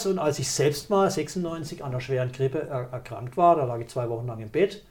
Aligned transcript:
was 0.00 0.06
und 0.06 0.18
als 0.18 0.38
ich 0.38 0.50
selbst 0.50 0.88
mal 0.88 1.10
96 1.10 1.84
an 1.84 1.90
einer 1.90 2.00
schweren 2.00 2.32
Grippe 2.32 2.66
er 2.68 2.88
erkrankt 2.92 3.36
war, 3.36 3.56
da 3.56 3.64
lag 3.64 3.78
ich 3.80 3.88
zwei 3.88 4.08
Wochen 4.08 4.26
lang 4.26 4.40
im 4.40 4.48
Bett, 4.48 4.82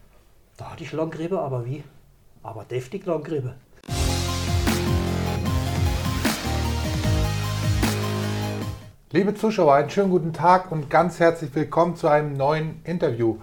da 0.58 0.72
hatte 0.72 0.84
ich 0.84 0.92
Longgrippe, 0.92 1.40
aber 1.40 1.66
wie? 1.66 1.84
Aber 2.44 2.64
deftig 2.64 3.06
Longgrippe. 3.06 3.56
Liebe 9.12 9.34
Zuschauer, 9.34 9.74
einen 9.74 9.90
schönen 9.90 10.12
guten 10.12 10.34
Tag 10.34 10.72
und 10.72 10.90
ganz 10.90 11.20
herzlich 11.20 11.56
willkommen 11.56 11.96
zu 11.96 12.08
einem 12.08 12.38
neuen 12.38 12.82
Interview. 12.84 13.38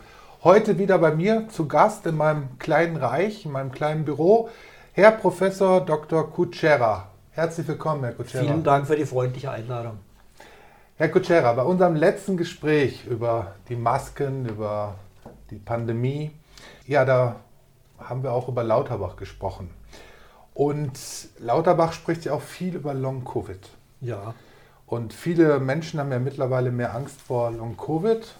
Heute 0.45 0.79
wieder 0.79 0.98
bei 0.98 1.12
mir 1.12 1.48
zu 1.48 1.67
Gast 1.67 2.07
in 2.07 2.17
meinem 2.17 2.59
kleinen 2.61 2.96
Reich, 2.96 3.45
in 3.45 3.51
meinem 3.51 3.73
kleinen 3.73 4.05
Büro, 4.05 4.48
Herr 4.93 5.11
Professor 5.11 5.85
Dr. 5.85 6.30
Kutschera. 6.30 7.09
Herzlich 7.33 7.67
willkommen, 7.67 8.05
Herr 8.05 8.12
Kutschera. 8.12 8.45
Vielen 8.45 8.62
Dank 8.62 8.87
für 8.87 8.96
die 8.96 9.05
freundliche 9.05 9.51
Einladung. 9.51 10.05
Herr 10.98 11.10
Kutschera, 11.10 11.52
bei 11.52 11.62
unserem 11.62 11.94
letzten 11.94 12.38
Gespräch 12.38 13.04
über 13.06 13.56
die 13.68 13.77
Masken, 13.77 14.46
über 14.46 14.95
die 15.50 15.59
Pandemie, 15.59 16.30
ja, 16.87 17.04
da 17.04 17.37
haben 17.98 18.23
wir 18.23 18.32
auch 18.32 18.48
über 18.48 18.64
Lauterbach 18.64 19.16
gesprochen. 19.16 19.68
Und 20.54 20.98
Lauterbach 21.38 21.92
spricht 21.92 22.24
ja 22.24 22.32
auch 22.32 22.40
viel 22.40 22.77
über 22.77 22.95
Long-Covid. 22.95 23.68
Ja. 24.01 24.32
Und 24.87 25.12
viele 25.12 25.60
Menschen 25.60 26.01
haben 26.01 26.10
ja 26.10 26.18
mittlerweile 26.18 26.70
mehr 26.70 26.95
Angst 26.95 27.20
vor 27.20 27.51
Long-Covid 27.51 28.34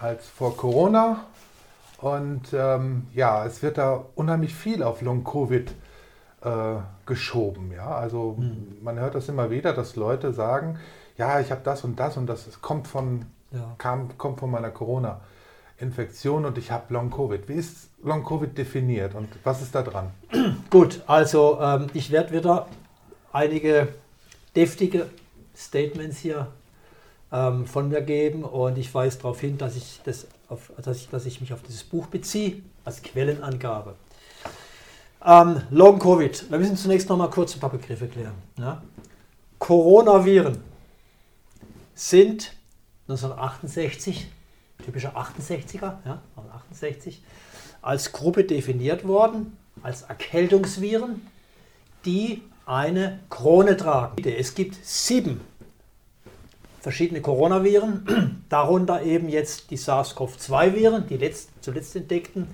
als 0.00 0.26
vor 0.26 0.56
Corona. 0.56 1.26
Und 1.98 2.54
ähm, 2.54 3.08
ja, 3.12 3.44
es 3.44 3.62
wird 3.62 3.76
da 3.76 4.06
unheimlich 4.14 4.54
viel 4.54 4.82
auf 4.82 5.02
Long-Covid 5.02 5.70
äh, 6.44 6.76
geschoben. 7.04 7.72
Ja? 7.76 7.88
Also 7.88 8.36
mhm. 8.38 8.78
man 8.82 8.98
hört 8.98 9.14
das 9.16 9.28
immer 9.28 9.50
wieder, 9.50 9.74
dass 9.74 9.96
Leute 9.96 10.32
sagen, 10.32 10.78
ja, 11.16 11.40
ich 11.40 11.50
habe 11.50 11.60
das 11.64 11.84
und 11.84 11.98
das 11.98 12.16
und 12.16 12.26
das 12.26 12.60
kommt 12.60 12.88
von, 12.88 13.26
ja. 13.52 13.74
kam, 13.78 14.16
kommt 14.18 14.40
von 14.40 14.50
meiner 14.50 14.70
Corona-Infektion 14.70 16.44
und 16.44 16.58
ich 16.58 16.70
habe 16.70 16.92
Long-Covid. 16.92 17.48
Wie 17.48 17.54
ist 17.54 17.88
Long-Covid 18.02 18.56
definiert 18.56 19.14
und 19.14 19.28
was 19.44 19.62
ist 19.62 19.74
da 19.74 19.82
dran? 19.82 20.10
Gut, 20.70 21.02
also 21.06 21.58
ähm, 21.60 21.86
ich 21.94 22.10
werde 22.10 22.32
wieder 22.32 22.66
einige 23.32 23.88
deftige 24.56 25.06
Statements 25.56 26.18
hier 26.18 26.48
ähm, 27.32 27.66
von 27.66 27.88
mir 27.88 28.02
geben 28.02 28.44
und 28.44 28.76
ich 28.76 28.92
weise 28.92 29.18
darauf 29.18 29.40
hin, 29.40 29.56
dass 29.56 29.76
ich, 29.76 30.00
das 30.04 30.26
auf, 30.48 30.72
dass, 30.82 30.96
ich, 30.96 31.08
dass 31.08 31.26
ich 31.26 31.40
mich 31.40 31.52
auf 31.52 31.62
dieses 31.62 31.84
Buch 31.84 32.06
beziehe 32.06 32.56
als 32.84 33.02
Quellenangabe. 33.02 33.94
Ähm, 35.24 35.62
Long 35.70 35.98
Covid. 35.98 36.50
Wir 36.50 36.58
müssen 36.58 36.76
zunächst 36.76 37.08
noch 37.08 37.16
mal 37.16 37.30
kurz 37.30 37.54
ein 37.54 37.60
paar 37.60 37.70
Begriffe 37.70 38.08
klären. 38.08 38.34
Ja? 38.58 38.82
Coronaviren 39.58 40.73
sind 41.94 42.52
1968, 43.08 44.26
typischer 44.84 45.16
68er, 45.16 45.98
ja, 46.04 46.22
68, 46.70 47.22
als 47.82 48.12
Gruppe 48.12 48.44
definiert 48.44 49.06
worden, 49.06 49.56
als 49.82 50.02
Erkältungsviren, 50.02 51.26
die 52.04 52.42
eine 52.66 53.20
Krone 53.30 53.76
tragen. 53.76 54.22
Es 54.24 54.54
gibt 54.54 54.76
sieben 54.84 55.40
verschiedene 56.84 57.22
Coronaviren, 57.22 58.44
darunter 58.50 59.02
eben 59.02 59.30
jetzt 59.30 59.70
die 59.70 59.78
SARS-CoV-2-Viren, 59.78 61.06
die 61.06 61.16
letzt, 61.16 61.50
zuletzt 61.62 61.96
entdeckten. 61.96 62.46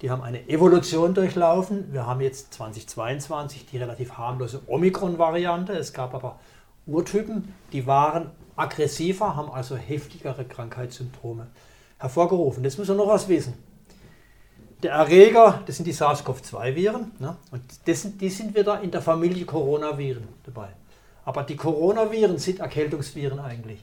Die 0.00 0.10
haben 0.10 0.22
eine 0.22 0.48
Evolution 0.48 1.12
durchlaufen. 1.12 1.92
Wir 1.92 2.06
haben 2.06 2.20
jetzt 2.20 2.54
2022 2.54 3.66
die 3.66 3.78
relativ 3.78 4.12
harmlose 4.12 4.62
Omikron-Variante. 4.66 5.74
Es 5.74 5.92
gab 5.92 6.14
aber 6.14 6.38
Urtypen, 6.86 7.54
die 7.72 7.86
waren 7.86 8.30
aggressiver, 8.56 9.36
haben 9.36 9.50
also 9.50 9.76
heftigere 9.76 10.44
Krankheitssymptome 10.44 11.46
hervorgerufen. 11.98 12.64
Jetzt 12.64 12.78
müssen 12.78 12.96
wir 12.96 13.04
noch 13.04 13.12
was 13.12 13.28
wissen. 13.28 13.54
Der 14.82 14.92
Erreger, 14.92 15.62
das 15.66 15.76
sind 15.76 15.84
die 15.86 15.94
SARS-CoV-2-Viren, 15.94 17.12
ne? 17.18 17.36
und 17.50 17.62
sind, 17.86 18.20
die 18.20 18.28
sind 18.28 18.54
wieder 18.54 18.82
in 18.82 18.90
der 18.90 19.00
Familie 19.00 19.46
Coronaviren 19.46 20.28
dabei. 20.44 20.68
Aber 21.24 21.42
die 21.42 21.56
Coronaviren 21.56 22.36
sind 22.38 22.60
Erkältungsviren 22.60 23.40
eigentlich. 23.40 23.82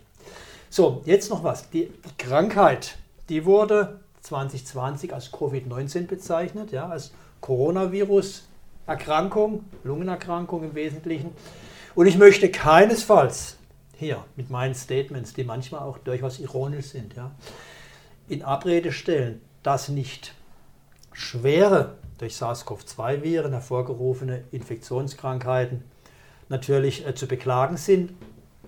So, 0.69 1.01
jetzt 1.05 1.29
noch 1.29 1.43
was. 1.43 1.69
Die 1.71 1.91
Krankheit, 2.17 2.97
die 3.29 3.45
wurde 3.45 3.99
2020 4.21 5.13
als 5.13 5.33
Covid-19 5.33 6.07
bezeichnet, 6.07 6.71
ja, 6.71 6.87
als 6.87 7.11
Coronavirus-Erkrankung, 7.41 9.65
Lungenerkrankung 9.83 10.63
im 10.63 10.73
Wesentlichen. 10.75 11.31
Und 11.95 12.05
ich 12.05 12.17
möchte 12.17 12.49
keinesfalls 12.49 13.57
hier 13.95 14.23
mit 14.35 14.49
meinen 14.49 14.75
Statements, 14.75 15.33
die 15.33 15.43
manchmal 15.43 15.81
auch 15.81 15.97
durchaus 15.97 16.39
ironisch 16.39 16.87
sind, 16.87 17.15
ja, 17.15 17.31
in 18.27 18.43
Abrede 18.43 18.91
stellen, 18.91 19.41
dass 19.61 19.89
nicht 19.89 20.33
schwere 21.11 21.95
durch 22.17 22.35
SARS-CoV-2-Viren 22.35 23.51
hervorgerufene 23.51 24.43
Infektionskrankheiten 24.51 25.83
natürlich 26.49 27.05
äh, 27.05 27.15
zu 27.15 27.27
beklagen 27.27 27.77
sind. 27.77 28.13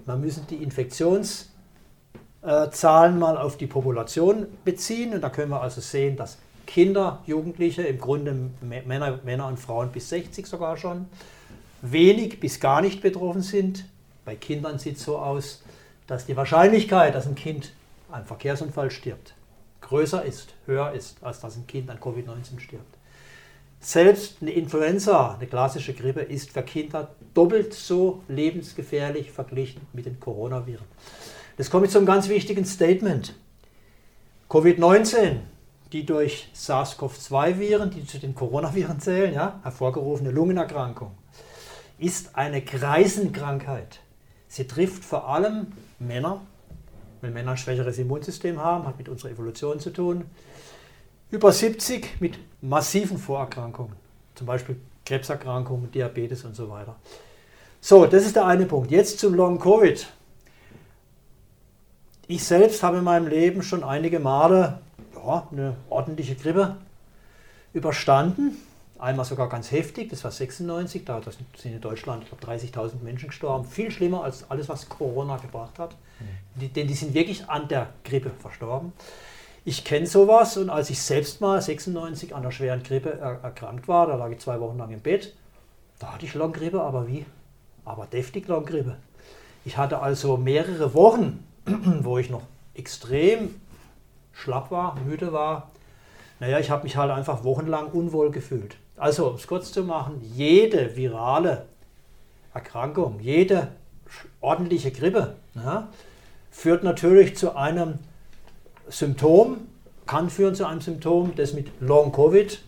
Man 0.06 0.22
müssen 0.22 0.46
die 0.48 0.58
Infektionszahlen 0.58 3.20
mal 3.20 3.38
auf 3.38 3.58
die 3.58 3.68
Population 3.68 4.48
beziehen 4.64 5.14
und 5.14 5.22
da 5.22 5.30
können 5.30 5.52
wir 5.52 5.62
also 5.62 5.82
sehen, 5.82 6.16
dass 6.16 6.38
Kinder, 6.66 7.22
Jugendliche, 7.26 7.84
im 7.84 8.00
Grunde 8.00 8.50
Männer, 8.62 9.20
Männer 9.24 9.48
und 9.48 9.60
Frauen 9.60 9.92
bis 9.92 10.10
60 10.10 10.48
sogar 10.48 10.78
schon, 10.78 11.06
wenig 11.82 12.40
bis 12.40 12.60
gar 12.60 12.82
nicht 12.82 13.02
betroffen 13.02 13.42
sind. 13.42 13.86
Bei 14.26 14.36
Kindern 14.36 14.80
sieht 14.80 14.98
es 14.98 15.04
so 15.04 15.18
aus, 15.18 15.62
dass 16.08 16.26
die 16.26 16.36
Wahrscheinlichkeit, 16.36 17.16
dass 17.16 17.28
ein 17.28 17.36
Kind 17.36 17.72
an 18.12 18.26
Verkehrsunfall 18.26 18.92
stirbt, 18.92 19.36
größer 19.82 20.24
ist, 20.26 20.54
höher 20.66 20.92
ist, 20.92 21.24
als 21.24 21.40
dass 21.40 21.56
ein 21.56 21.68
Kind 21.68 21.90
an 21.90 22.00
Covid-19 22.00 22.60
stirbt. 22.60 22.98
Selbst 23.80 24.38
eine 24.42 24.52
Influenza, 24.52 25.36
eine 25.36 25.48
klassische 25.48 25.94
Grippe, 25.94 26.22
ist 26.22 26.52
für 26.52 26.64
Kinder 26.64 27.10
doppelt 27.36 27.74
so 27.74 28.24
lebensgefährlich 28.28 29.32
verglichen 29.32 29.82
mit 29.94 30.08
den 30.08 30.20
Coronaviren. 30.20 30.86
Das 31.58 31.70
kommt 31.70 31.92
zu 31.92 32.00
einem 32.00 32.08
ganz 32.08 32.28
wichtigen 32.28 32.66
Statement. 32.66 33.36
Covid-19, 34.50 35.38
die 35.92 36.06
durch 36.06 36.50
SARS-CoV-2-Viren, 36.54 37.92
die 37.92 38.06
zu 38.06 38.18
den 38.18 38.34
Coronaviren 38.34 39.00
zählen, 39.00 39.34
ja, 39.34 39.60
hervorgerufene 39.64 40.32
Lungenerkrankung, 40.32 41.12
ist 42.00 42.36
eine 42.36 42.64
Kreisenkrankheit. 42.64 44.00
Sie 44.56 44.66
trifft 44.66 45.04
vor 45.04 45.28
allem 45.28 45.68
Männer, 46.00 46.40
weil 47.20 47.32
Männer 47.32 47.52
ein 47.52 47.58
schwächeres 47.58 47.98
Immunsystem 47.98 48.64
haben, 48.64 48.88
hat 48.88 48.98
mit 48.98 49.10
unserer 49.10 49.32
Evolution 49.32 49.82
zu 49.82 49.90
tun 49.90 50.24
über 51.30 51.52
70 51.52 52.22
mit 52.22 52.40
massiven 52.62 53.18
Vorerkrankungen, 53.18 53.92
zum 54.34 54.48
Beispiel 54.48 54.78
Krebserkrankungen, 55.06 55.92
Diabetes 55.92 56.46
und 56.46 56.56
so 56.56 56.70
weiter. 56.70 56.96
So, 57.82 58.06
das 58.06 58.26
ist 58.26 58.38
der 58.38 58.46
eine 58.46 58.66
Punkt. 58.66 58.92
Jetzt 58.92 59.20
zum 59.20 59.34
Long 59.34 59.60
Covid. 59.60 60.08
Ich 62.28 62.42
selbst 62.46 62.82
habe 62.82 63.00
in 63.00 63.04
meinem 63.04 63.28
Leben 63.28 63.62
schon 63.62 63.84
einige 63.84 64.22
Male 64.22 64.80
ja, 65.18 65.50
eine 65.52 65.76
ordentliche 65.90 66.36
Grippe 66.36 66.78
überstanden. 67.74 68.56
Einmal 68.98 69.26
sogar 69.26 69.50
ganz 69.50 69.72
heftig, 69.72 70.10
das 70.10 70.24
war 70.24 70.32
96, 70.32 71.04
da 71.04 71.22
sind 71.22 71.66
in 71.66 71.82
Deutschland, 71.82 72.24
ich 72.24 72.30
glaube, 72.30 72.60
30.000 72.60 73.04
Menschen 73.04 73.28
gestorben. 73.28 73.66
Viel 73.66 73.92
schlimmer 73.92 74.24
als 74.24 74.50
alles, 74.50 74.70
was 74.70 74.88
Corona 74.88 75.36
gebracht 75.38 75.80
hat. 75.80 75.96
Mhm. 76.20 76.62
Die, 76.62 76.68
denn 76.70 76.88
die 76.88 76.94
sind 76.94 77.14
wirklich 77.14 77.50
an 77.50 77.68
der 77.68 77.90
Grippe 78.06 78.32
verstorben. 78.40 78.94
Ich 79.66 79.84
kenne 79.84 80.06
sowas 80.06 80.58
und 80.58 80.70
als 80.70 80.90
ich 80.90 81.02
selbst 81.02 81.42
mal 81.42 81.62
96 81.62 82.34
an 82.34 82.44
einer 82.44 82.52
schweren 82.52 82.84
Grippe 82.84 83.18
er 83.20 83.44
erkrankt 83.44 83.88
war, 83.88 84.08
da 84.08 84.16
lag 84.16 84.30
ich 84.30 84.40
zwei 84.40 84.60
Wochen 84.62 84.78
lang 84.78 84.92
im 84.92 85.02
Bett, 85.02 85.34
da 86.00 86.14
hatte 86.14 86.26
ich 86.26 86.34
Longgrippe, 86.34 86.82
aber 86.82 87.08
wie? 87.08 87.26
Aber 87.84 88.06
deftig 88.06 88.48
Longgrippe. 88.48 88.96
Ich 89.66 89.78
hatte 89.78 90.02
also 90.02 90.38
mehrere 90.38 90.94
Wochen, 90.94 91.44
wo 91.66 92.18
ich 92.18 92.30
noch 92.30 92.44
extrem 92.76 93.56
schlapp 94.34 94.72
war, 94.72 94.96
müde 95.00 95.34
war. 95.34 95.72
Naja, 96.40 96.60
ich 96.60 96.70
habe 96.70 96.84
mich 96.84 96.96
halt 96.96 97.12
einfach 97.12 97.44
wochenlang 97.44 97.88
unwohl 97.88 98.32
gefühlt. 98.32 98.78
Also, 98.98 99.30
um 99.30 99.36
es 99.36 99.48
kurz 99.48 99.72
zu 99.72 99.84
machen, 99.84 100.22
jede 100.34 100.96
virale 100.96 101.66
Erkrankung, 102.54 103.20
jede 103.20 103.70
ordentliche 104.40 104.92
Grippe 104.92 105.36
ja, 105.56 105.90
führt 106.52 106.84
natürlich 106.84 107.36
zu 107.36 107.56
einem 107.56 108.00
Symptom 108.88 109.68
kann 110.06 110.30
führen 110.30 110.56
zu 110.56 110.66
einem 110.66 110.82
Symptom, 110.82 111.34
das 111.36 111.54
mit 111.54 111.70
Long 111.80 112.12
Covid 112.12 112.62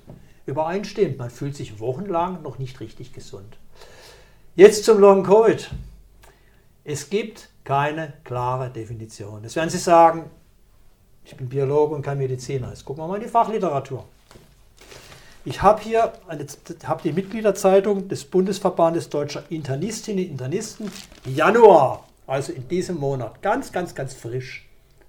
übereinstimmt. 0.46 1.18
Man 1.18 1.30
fühlt 1.30 1.56
sich 1.56 1.80
wochenlang 1.80 2.42
noch 2.42 2.58
nicht 2.58 2.80
richtig 2.80 3.14
gesund. 3.14 3.58
Jetzt 4.56 4.86
zum 4.86 5.00
Long 5.00 5.24
Covid. 5.24 5.70
Es 6.84 7.10
gibt 7.10 7.50
keine 7.64 8.14
klare 8.24 8.70
Definition. 8.70 9.44
Das 9.44 9.56
werden 9.56 9.70
Sie 9.70 9.78
sagen, 9.78 10.30
ich 11.26 11.36
bin 11.36 11.50
Biologe 11.50 11.94
und 11.94 12.02
kein 12.02 12.18
Mediziner. 12.18 12.70
Jetzt 12.70 12.86
gucken 12.86 13.04
wir 13.04 13.08
mal 13.08 13.18
in 13.18 13.24
die 13.24 13.30
Fachliteratur. 13.30 14.06
Ich 15.48 15.62
habe 15.62 15.82
hier 15.82 16.12
eine, 16.28 16.46
hab 16.86 17.04
die 17.04 17.14
Mitgliederzeitung 17.14 18.10
des 18.10 18.26
Bundesverbandes 18.26 19.08
Deutscher 19.08 19.46
Internistinnen 19.48 20.26
und 20.26 20.32
Internisten 20.32 20.92
Januar 21.24 22.04
also 22.28 22.52
in 22.52 22.68
diesem 22.68 22.98
Monat, 22.98 23.42
ganz, 23.42 23.72
ganz, 23.72 23.96
ganz 23.96 24.14
frisch, 24.14 24.68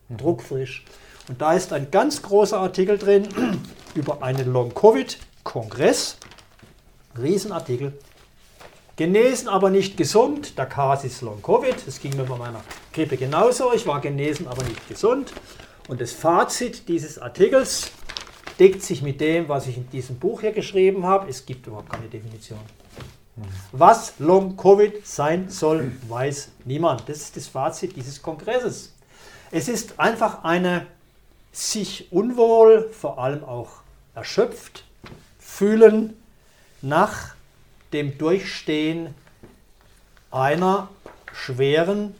druckfrisch. 0.09 0.85
Und 1.29 1.41
da 1.41 1.55
ist 1.55 1.73
ein 1.73 1.91
ganz 1.91 2.23
großer 2.23 2.57
Artikel 2.57 2.99
drin 2.99 3.27
über 3.97 4.23
einen 4.23 4.53
Long-Covid-Kongress. 4.53 6.19
Riesenartikel. 7.21 7.99
Genesen, 8.95 9.49
aber 9.49 9.71
nicht 9.71 9.97
gesund. 9.97 10.57
Der 10.57 10.67
Casus 10.67 11.21
Long-Covid. 11.21 11.85
Das 11.85 11.99
ging 11.99 12.17
mir 12.17 12.23
bei 12.23 12.37
meiner 12.37 12.63
Grippe 12.93 13.17
genauso. 13.17 13.73
Ich 13.75 13.89
war 13.89 14.01
genesen, 14.01 14.47
aber 14.47 14.63
nicht 14.63 14.87
gesund. 14.89 15.33
Und 15.89 16.01
das 16.01 16.13
Fazit 16.13 16.89
dieses 16.89 17.19
Artikels 17.19 17.91
deckt 18.59 18.83
sich 18.83 19.03
mit 19.03 19.21
dem, 19.21 19.49
was 19.49 19.67
ich 19.67 19.77
in 19.77 19.89
diesem 19.91 20.19
Buch 20.19 20.41
hier 20.41 20.53
geschrieben 20.53 21.05
habe. 21.05 21.29
Es 21.29 21.47
gibt 21.47 21.67
überhaupt 21.67 21.91
keine 21.91 22.09
Definition. 22.09 22.59
Was 23.71 24.15
Long-Covid 24.19 25.07
sein 25.07 25.49
soll, 25.49 25.93
weiß 26.09 26.51
niemand. 26.65 27.09
Das 27.09 27.19
ist 27.19 27.37
das 27.37 27.47
Fazit 27.47 27.95
dieses 27.95 28.21
Kongresses. 28.21 28.95
Es 29.51 29.69
ist 29.69 30.01
einfach 30.01 30.43
eine 30.45 30.87
sich 31.53 32.11
unwohl, 32.11 32.91
vor 32.91 33.19
allem 33.19 33.45
auch 33.45 33.83
erschöpft 34.15 34.85
fühlen 35.39 36.17
nach 36.83 37.35
dem 37.93 38.19
Durchstehen 38.19 39.15
einer 40.31 40.89
schweren 41.33 42.15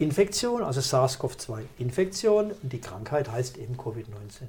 Coronavirus-Infektion, 0.00 0.62
also 0.62 0.80
SARS-CoV-2-Infektion. 0.80 2.52
Und 2.62 2.72
die 2.72 2.80
Krankheit 2.80 3.30
heißt 3.30 3.58
eben 3.58 3.76
Covid-19. 3.76 4.46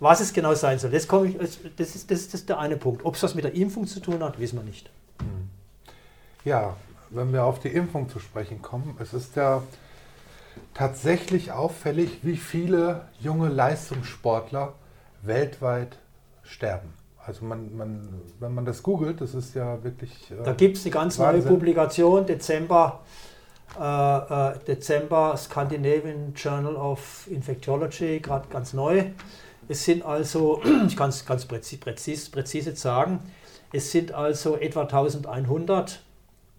Was 0.00 0.20
es 0.20 0.32
genau 0.32 0.54
sein 0.54 0.78
soll, 0.78 0.90
das, 0.90 1.04
ich, 1.04 1.38
das, 1.76 1.94
ist, 1.94 2.10
das, 2.10 2.20
ist, 2.34 2.48
der 2.48 2.58
eine 2.58 2.76
Punkt. 2.76 3.04
Ob 3.04 3.14
es 3.14 3.22
was 3.22 3.34
mit 3.34 3.44
der 3.44 3.54
Impfung 3.54 3.86
zu 3.86 4.00
tun 4.00 4.22
hat, 4.22 4.38
wissen 4.38 4.58
wir 4.58 4.64
nicht. 4.64 4.90
Hm. 5.20 5.48
Ja, 6.44 6.76
wenn 7.10 7.32
wir 7.32 7.44
auf 7.44 7.60
die 7.60 7.68
Impfung 7.68 8.08
zu 8.08 8.18
sprechen 8.18 8.60
kommen, 8.60 8.96
es 9.00 9.14
ist 9.14 9.36
ja 9.36 9.62
tatsächlich 10.74 11.52
auffällig, 11.52 12.18
wie 12.22 12.36
viele 12.36 13.02
junge 13.20 13.48
Leistungssportler 13.48 14.74
weltweit 15.22 15.96
sterben. 16.42 16.92
Also 17.24 17.44
man, 17.44 17.74
man, 17.74 18.08
wenn 18.40 18.52
man 18.52 18.66
das 18.66 18.82
googelt, 18.82 19.20
das 19.20 19.32
ist 19.34 19.54
ja 19.54 19.82
wirklich. 19.82 20.30
Äh, 20.30 20.42
da 20.44 20.52
gibt 20.52 20.76
es 20.76 20.84
eine 20.84 20.92
ganz 20.92 21.18
Wahnsinn. 21.18 21.44
neue 21.44 21.50
Publikation, 21.50 22.26
Dezember, 22.26 23.00
äh, 23.78 24.52
äh, 24.52 24.58
Dezember 24.66 25.36
Scandinavian 25.36 26.34
Journal 26.34 26.76
of 26.76 27.26
Infectiology, 27.28 28.20
gerade 28.20 28.48
ganz 28.48 28.72
neu. 28.72 29.04
Es 29.68 29.84
sind 29.84 30.04
also, 30.04 30.62
ich 30.86 30.96
kann 30.96 31.10
es 31.10 31.24
ganz 31.24 31.44
präzis, 31.44 31.80
präzis, 31.80 32.30
präzise 32.30 32.76
sagen, 32.76 33.20
es 33.72 33.90
sind 33.90 34.12
also 34.12 34.56
etwa 34.56 34.82
1100 34.82 36.00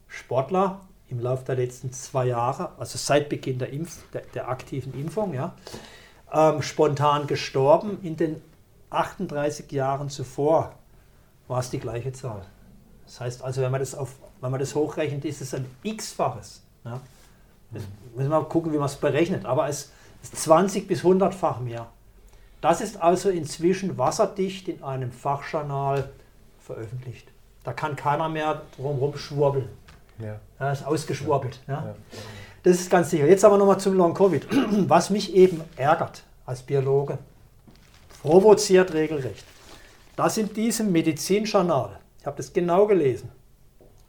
Sportler 0.07 0.81
im 1.07 1.19
Laufe 1.19 1.45
der 1.45 1.55
letzten 1.55 1.91
zwei 1.93 2.25
Jahre, 2.25 2.71
also 2.77 2.97
seit 2.97 3.29
Beginn 3.29 3.59
der, 3.59 3.71
Impf, 3.71 4.09
der, 4.11 4.23
der 4.33 4.49
aktiven 4.49 4.93
Impfung, 4.99 5.33
ja, 5.33 5.53
ähm, 6.33 6.61
spontan 6.61 7.27
gestorben. 7.27 7.99
In 8.01 8.17
den 8.17 8.41
38 8.89 9.71
Jahren 9.71 10.09
zuvor 10.09 10.73
war 11.47 11.59
es 11.59 11.69
die 11.69 11.79
gleiche 11.79 12.11
Zahl. 12.11 12.45
Das 13.05 13.21
heißt 13.21 13.43
also, 13.43 13.61
wenn 13.61 13.71
man 13.71 13.79
das, 13.79 13.93
auf, 13.93 14.15
wenn 14.41 14.51
man 14.51 14.59
das 14.59 14.73
hochrechnet, 14.75 15.25
ist 15.25 15.41
es 15.41 15.53
ein 15.53 15.65
x-faches. 15.83 16.64
Ja. 16.85 17.01
müssen 17.71 17.89
wir 18.15 18.29
mal 18.29 18.45
gucken, 18.45 18.71
wie 18.71 18.77
man 18.77 18.85
es 18.85 18.95
berechnet. 18.95 19.45
Aber 19.45 19.67
es 19.67 19.91
ist 20.23 20.37
20 20.37 20.87
bis 20.87 21.03
100-fach 21.03 21.59
mehr. 21.59 21.87
Das 22.61 22.81
ist 22.81 23.01
also 23.01 23.29
inzwischen 23.29 23.97
wasserdicht 23.97 24.67
in 24.67 24.83
einem 24.83 25.11
Fachjournal 25.11 26.09
veröffentlicht. 26.59 27.27
Da 27.63 27.73
kann 27.73 27.95
keiner 27.95 28.29
mehr 28.29 28.61
drumherum 28.75 29.17
schwurbeln. 29.17 29.67
Ja. 30.19 30.39
Er 30.59 30.71
ist 30.71 30.85
ausgeschwurbelt. 30.85 31.59
Ja. 31.67 31.73
ja. 31.73 31.95
Das 32.63 32.79
ist 32.79 32.89
ganz 32.89 33.09
sicher. 33.09 33.27
Jetzt 33.27 33.45
aber 33.45 33.57
nochmal 33.57 33.79
zum 33.79 33.95
Long-Covid. 33.95 34.47
Was 34.89 35.09
mich 35.09 35.35
eben 35.35 35.61
ärgert 35.75 36.23
als 36.45 36.61
Biologe, 36.61 37.17
provoziert 38.21 38.93
regelrecht, 38.93 39.45
dass 40.15 40.37
in 40.37 40.53
diesem 40.53 40.91
Medizinjournal, 40.91 41.99
ich 42.19 42.25
habe 42.25 42.37
das 42.37 42.53
genau 42.53 42.87
gelesen, 42.87 43.29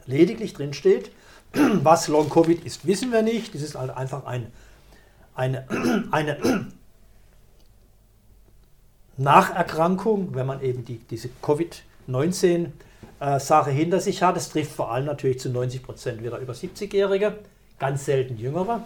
lediglich 0.06 0.54
drin 0.54 0.72
steht, 0.72 1.10
was 1.82 2.08
Long-Covid 2.08 2.64
ist, 2.64 2.86
wissen 2.86 3.12
wir 3.12 3.22
nicht. 3.22 3.54
Das 3.54 3.62
ist 3.62 3.74
halt 3.74 3.90
einfach 3.90 4.24
ein, 4.26 4.52
eine, 5.34 5.66
eine 6.10 6.66
Nacherkrankung, 9.16 10.34
wenn 10.34 10.46
man 10.46 10.62
eben 10.62 10.84
die, 10.84 10.98
diese 10.98 11.30
Covid-19 11.42 12.70
äh, 13.20 13.70
hinter 13.70 14.00
sich 14.00 14.22
hat. 14.22 14.36
Es 14.36 14.50
trifft 14.50 14.72
vor 14.72 14.90
allem 14.92 15.06
natürlich 15.06 15.40
zu 15.40 15.50
90 15.50 15.82
Prozent 15.82 16.22
wieder 16.22 16.38
über 16.38 16.52
70-Jährige, 16.52 17.38
ganz 17.78 18.04
selten 18.04 18.36
Jüngere. 18.36 18.82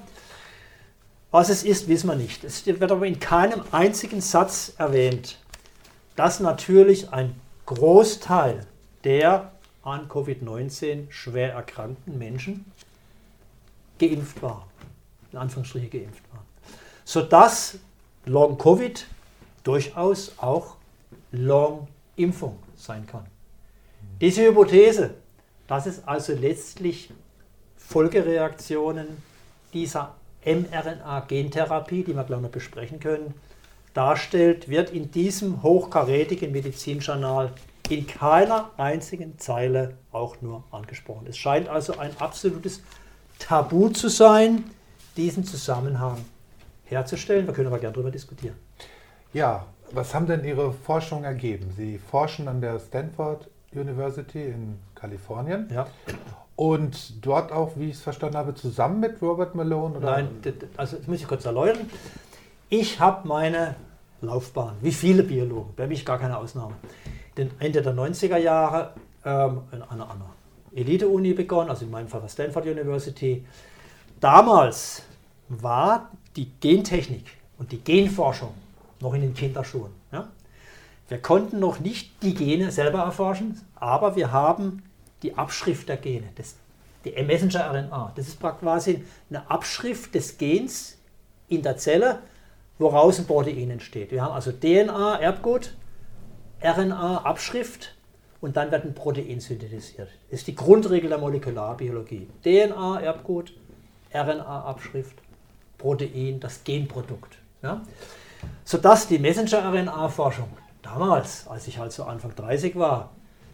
Was 1.30 1.48
es 1.48 1.62
ist, 1.62 1.88
wissen 1.88 2.08
wir 2.08 2.16
nicht. 2.16 2.42
Es 2.42 2.66
wird 2.66 2.90
aber 2.90 3.06
in 3.06 3.20
keinem 3.20 3.62
einzigen 3.70 4.20
Satz 4.20 4.72
erwähnt, 4.78 5.38
dass 6.16 6.40
natürlich 6.40 7.12
ein 7.12 7.34
Großteil 7.66 8.66
der 9.04 9.52
an 9.90 10.08
Covid-19 10.08 11.10
schwer 11.10 11.52
erkrankten 11.52 12.18
Menschen 12.18 12.64
geimpft 13.98 14.42
war, 14.42 14.66
in 15.32 15.38
Anführungsstriche 15.38 15.88
geimpft 15.88 16.22
waren. 16.32 16.44
Sodass 17.04 17.78
Long-Covid 18.26 19.06
durchaus 19.64 20.32
auch 20.38 20.76
Long-Impfung 21.32 22.58
sein 22.76 23.06
kann. 23.06 23.26
Diese 24.20 24.46
Hypothese, 24.46 25.14
dass 25.66 25.86
es 25.86 26.06
also 26.06 26.34
letztlich 26.34 27.10
Folgereaktionen 27.76 29.06
dieser 29.72 30.14
mRNA-Gentherapie, 30.44 32.04
die 32.04 32.14
wir 32.14 32.24
gleich 32.24 32.40
noch 32.40 32.50
besprechen 32.50 33.00
können, 33.00 33.34
darstellt, 33.94 34.68
wird 34.68 34.90
in 34.90 35.10
diesem 35.10 35.62
hochkarätigen 35.62 36.52
Medizinjournal 36.52 37.52
in 37.90 38.06
keiner 38.06 38.70
einzigen 38.76 39.38
Zeile 39.38 39.98
auch 40.12 40.40
nur 40.40 40.64
angesprochen. 40.70 41.26
Es 41.28 41.36
scheint 41.36 41.68
also 41.68 41.98
ein 41.98 42.12
absolutes 42.20 42.82
Tabu 43.38 43.88
zu 43.88 44.08
sein, 44.08 44.64
diesen 45.16 45.44
Zusammenhang 45.44 46.18
herzustellen. 46.84 47.46
Wir 47.46 47.54
können 47.54 47.66
aber 47.66 47.78
gerne 47.78 47.94
darüber 47.94 48.10
diskutieren. 48.10 48.54
Ja, 49.32 49.66
was 49.90 50.14
haben 50.14 50.26
denn 50.26 50.44
Ihre 50.44 50.72
Forschungen 50.72 51.24
ergeben? 51.24 51.72
Sie 51.76 51.98
forschen 51.98 52.46
an 52.46 52.60
der 52.60 52.78
Stanford 52.78 53.48
University 53.74 54.44
in 54.44 54.78
Kalifornien. 54.94 55.68
Ja. 55.72 55.86
Und 56.54 57.24
dort 57.24 57.50
auch, 57.52 57.72
wie 57.76 57.90
ich 57.90 57.96
es 57.96 58.02
verstanden 58.02 58.36
habe, 58.36 58.54
zusammen 58.54 59.00
mit 59.00 59.20
Robert 59.22 59.54
Malone? 59.54 59.96
Oder? 59.96 60.10
Nein, 60.10 60.28
also 60.76 60.96
das 60.96 61.06
muss 61.06 61.20
ich 61.20 61.26
kurz 61.26 61.44
erläutern. 61.44 61.90
Ich 62.68 63.00
habe 63.00 63.26
meine 63.26 63.74
Laufbahn, 64.22 64.76
wie 64.80 64.92
viele 64.92 65.22
Biologen, 65.22 65.72
bei 65.76 65.86
mich 65.86 66.04
gar 66.04 66.18
keine 66.18 66.36
Ausnahme, 66.36 66.74
den 67.36 67.50
Ende 67.58 67.82
der 67.82 67.94
90er 67.94 68.36
Jahre 68.36 68.92
ähm, 69.24 69.62
an 69.70 69.82
einer, 69.82 70.10
einer 70.10 70.30
Elite-Uni 70.74 71.32
begonnen, 71.32 71.70
also 71.70 71.84
in 71.84 71.90
meinem 71.90 72.08
Fall 72.08 72.20
der 72.20 72.28
Stanford 72.28 72.66
University. 72.66 73.44
Damals 74.20 75.02
war 75.48 76.10
die 76.36 76.50
Gentechnik 76.60 77.24
und 77.58 77.72
die 77.72 77.82
Genforschung 77.82 78.54
noch 79.00 79.14
in 79.14 79.22
den 79.22 79.34
Kinderschuhen. 79.34 79.92
Ja? 80.12 80.28
Wir 81.08 81.18
konnten 81.18 81.58
noch 81.58 81.80
nicht 81.80 82.22
die 82.22 82.34
Gene 82.34 82.70
selber 82.70 83.00
erforschen, 83.00 83.60
aber 83.74 84.16
wir 84.16 84.30
haben 84.32 84.82
die 85.22 85.36
Abschrift 85.36 85.88
der 85.88 85.96
Gene, 85.96 86.28
das, 86.36 86.56
die 87.04 87.10
Messenger-RNA. 87.10 88.12
Das 88.14 88.28
ist 88.28 88.40
quasi 88.40 89.04
eine 89.28 89.50
Abschrift 89.50 90.14
des 90.14 90.38
Gens 90.38 90.98
in 91.48 91.62
der 91.62 91.76
Zelle, 91.76 92.20
woraus 92.80 93.18
ein 93.18 93.26
Protein 93.26 93.70
entsteht. 93.70 94.10
Wir 94.10 94.22
haben 94.22 94.32
also 94.32 94.50
DNA, 94.50 95.20
Erbgut, 95.20 95.74
RNA, 96.62 97.18
Abschrift 97.18 97.94
und 98.40 98.56
dann 98.56 98.72
wird 98.72 98.84
ein 98.84 98.94
Protein 98.94 99.38
synthetisiert. 99.38 100.08
Das 100.30 100.40
ist 100.40 100.46
die 100.46 100.54
Grundregel 100.54 101.10
der 101.10 101.18
Molekularbiologie. 101.18 102.28
DNA, 102.42 103.02
Erbgut, 103.02 103.52
RNA, 104.12 104.64
Abschrift, 104.64 105.14
Protein, 105.78 106.40
das 106.40 106.64
Genprodukt. 106.64 107.36
Ja? 107.62 107.82
Sodass 108.64 109.06
die 109.06 109.18
Messenger-RNA-Forschung 109.18 110.48
damals, 110.82 111.46
als 111.48 111.68
ich 111.68 111.78
halt 111.78 111.92
so 111.92 112.04
Anfang 112.04 112.34
30 112.34 112.76
war, 112.76 113.10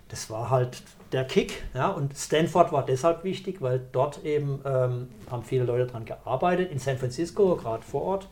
das 0.09 0.31
war 0.31 0.51
halt 0.51 0.83
der 1.11 1.25
Kick. 1.25 1.65
Ja? 1.75 1.89
Und 1.89 2.17
Stanford 2.17 2.71
war 2.71 2.85
deshalb 2.85 3.25
wichtig, 3.25 3.61
weil 3.61 3.81
dort 3.91 4.25
eben 4.25 4.61
ähm, 4.65 5.09
haben 5.29 5.43
viele 5.43 5.65
Leute 5.65 5.87
daran 5.87 6.05
gearbeitet, 6.05 6.71
in 6.71 6.79
San 6.79 6.97
Francisco, 6.97 7.57
gerade 7.57 7.83
vor 7.83 8.03
Ort. 8.03 8.29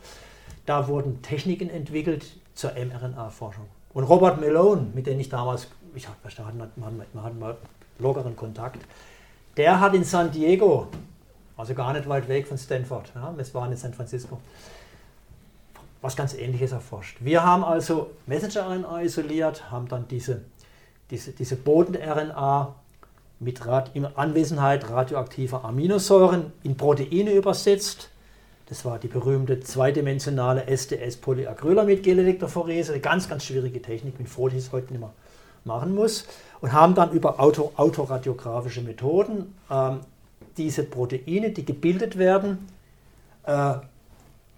Da 0.66 0.88
wurden 0.88 1.23
Techniken 1.23 1.71
entwickelt 1.71 2.25
zur 2.54 2.73
mRNA-Forschung. 2.73 3.66
Und 3.92 4.04
Robert 4.04 4.40
Malone, 4.40 4.87
mit 4.94 5.06
dem 5.06 5.21
ich 5.21 5.28
damals, 5.28 5.68
ich 5.94 6.09
hatten, 6.09 6.59
wir 6.76 7.23
hatten 7.23 7.38
mal 7.38 7.56
lockeren 7.99 8.35
Kontakt, 8.35 8.80
der 9.56 9.80
hat 9.80 9.94
in 9.94 10.04
San 10.04 10.33
Diego, 10.33 10.88
also 11.56 11.75
gar 11.75 11.92
nicht 11.92 12.09
weit 12.09 12.28
weg 12.28 12.47
von 12.47 12.59
Stanford, 12.59 13.12
ja, 13.14 13.33
wir 13.37 13.54
waren 13.54 13.71
in 13.71 13.78
San 13.78 13.94
Francisco, 13.94 14.40
was 16.02 16.16
ganz 16.16 16.35
Ähnliches 16.35 16.73
erforscht. 16.73 17.18
Wir 17.21 17.44
haben 17.44 17.64
also 17.64 18.11
Messenger-RNA 18.26 19.02
isoliert, 19.02 19.71
haben 19.71 19.88
dann 19.88 20.09
diese, 20.09 20.42
diese, 21.11 21.33
diese 21.33 21.56
Boden-RNA 21.56 22.75
mit 23.40 23.64
Rad 23.66 23.90
in 23.94 24.04
Anwesenheit 24.06 24.88
radioaktiver 24.90 25.64
Aminosäuren 25.64 26.52
in 26.62 26.76
Proteine 26.76 27.33
übersetzt. 27.33 28.11
Das 28.66 28.85
war 28.85 28.99
die 28.99 29.09
berühmte 29.09 29.61
zweidimensionale 29.61 30.66
SDS-Polyacrylamid-Gelelektrophorese, 30.66 32.92
eine 32.92 33.00
ganz, 33.00 33.28
ganz 33.28 33.44
schwierige 33.44 33.83
Technik, 33.83 34.18
mit 34.18 34.28
froh, 34.28 34.49
die 34.49 34.56
es 34.56 34.73
heute 34.73 34.92
nicht 34.92 35.00
mehr 35.00 35.12
machen 35.64 35.94
muss. 35.94 36.26
Und 36.61 36.73
haben 36.73 36.94
dann 36.94 37.12
über 37.12 37.40
Auto, 37.40 37.73
autoradiografische 37.76 38.80
Methoden 38.80 39.54
ähm, 39.71 40.00
diese 40.56 40.85
Proteine, 40.85 41.50
die 41.50 41.64
gebildet 41.64 42.16
werden, 42.16 42.68
äh, 43.44 43.75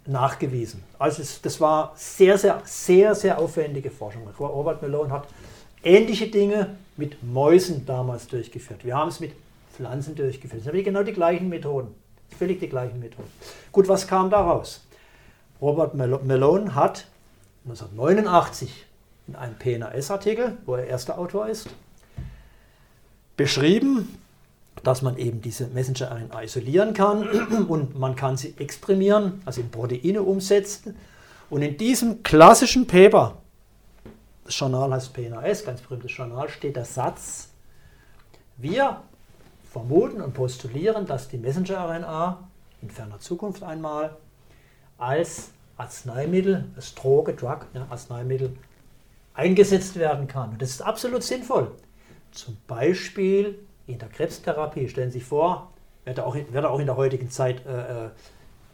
nachgewiesen. 0.06 0.84
Also 0.98 1.22
es, 1.22 1.40
das 1.42 1.60
war 1.60 1.92
sehr, 1.96 2.38
sehr, 2.38 2.62
sehr, 2.64 3.14
sehr 3.14 3.38
aufwendige 3.38 3.90
Forschung. 3.90 4.22
Robert 4.38 4.82
Malone 4.82 5.10
hat 5.10 5.26
ähnliche 5.82 6.28
Dinge 6.28 6.76
mit 6.96 7.22
Mäusen 7.24 7.84
damals 7.86 8.28
durchgeführt. 8.28 8.84
Wir 8.84 8.96
haben 8.96 9.08
es 9.08 9.18
mit 9.18 9.32
Pflanzen 9.74 10.14
durchgeführt. 10.14 10.64
Das 10.64 10.72
sind 10.72 10.84
genau 10.84 11.02
die 11.02 11.12
gleichen 11.12 11.48
Methoden. 11.48 11.88
Völlig 12.38 12.60
die 12.60 12.68
gleichen 12.68 13.00
Methoden. 13.00 13.30
Gut, 13.72 13.88
was 13.88 14.06
kam 14.06 14.30
daraus? 14.30 14.82
Robert 15.60 15.94
Malone 15.94 16.74
hat 16.74 17.06
1989 17.64 18.84
in 19.26 19.36
einem 19.36 19.54
PNAS-Artikel, 19.54 20.56
wo 20.66 20.76
er 20.76 20.86
erster 20.86 21.18
Autor 21.18 21.48
ist, 21.48 21.68
beschrieben, 23.36 24.18
dass 24.84 25.02
man 25.02 25.16
eben 25.16 25.40
diese 25.40 25.66
Messenger-RNA 25.66 26.42
isolieren 26.42 26.94
kann 26.94 27.26
und 27.68 27.98
man 27.98 28.14
kann 28.14 28.36
sie 28.36 28.54
exprimieren, 28.58 29.42
also 29.44 29.60
in 29.60 29.70
Proteine 29.70 30.22
umsetzen. 30.22 30.96
Und 31.48 31.62
in 31.62 31.76
diesem 31.76 32.22
klassischen 32.22 32.86
Paper, 32.86 33.38
das 34.44 34.58
Journal 34.58 34.92
heißt 34.92 35.12
PNAS, 35.12 35.64
ganz 35.64 35.80
berühmtes 35.80 36.16
Journal, 36.16 36.48
steht 36.48 36.76
der 36.76 36.84
Satz, 36.84 37.48
wir 38.58 39.02
vermuten 39.76 40.22
und 40.22 40.32
postulieren, 40.32 41.04
dass 41.04 41.28
die 41.28 41.36
Messenger-RNA 41.36 42.48
in 42.80 42.90
ferner 42.90 43.18
Zukunft 43.18 43.62
einmal 43.62 44.16
als 44.96 45.50
Arzneimittel, 45.76 46.64
als 46.74 46.94
Droge, 46.94 47.34
Drug, 47.34 47.66
ja, 47.74 47.86
Arzneimittel 47.90 48.56
eingesetzt 49.34 49.96
werden 49.96 50.28
kann. 50.28 50.50
Und 50.50 50.62
das 50.62 50.70
ist 50.70 50.80
absolut 50.80 51.22
sinnvoll. 51.22 51.72
Zum 52.30 52.56
Beispiel 52.66 53.58
in 53.86 53.98
der 53.98 54.08
Krebstherapie. 54.08 54.88
Stellen 54.88 55.10
Sie 55.10 55.18
sich 55.18 55.28
vor, 55.28 55.70
wird 56.06 56.20
auch, 56.20 56.34
wird 56.34 56.64
auch 56.64 56.78
in 56.78 56.86
der 56.86 56.96
heutigen 56.96 57.30
Zeit 57.30 57.66
äh, 57.66 58.06
äh, 58.06 58.10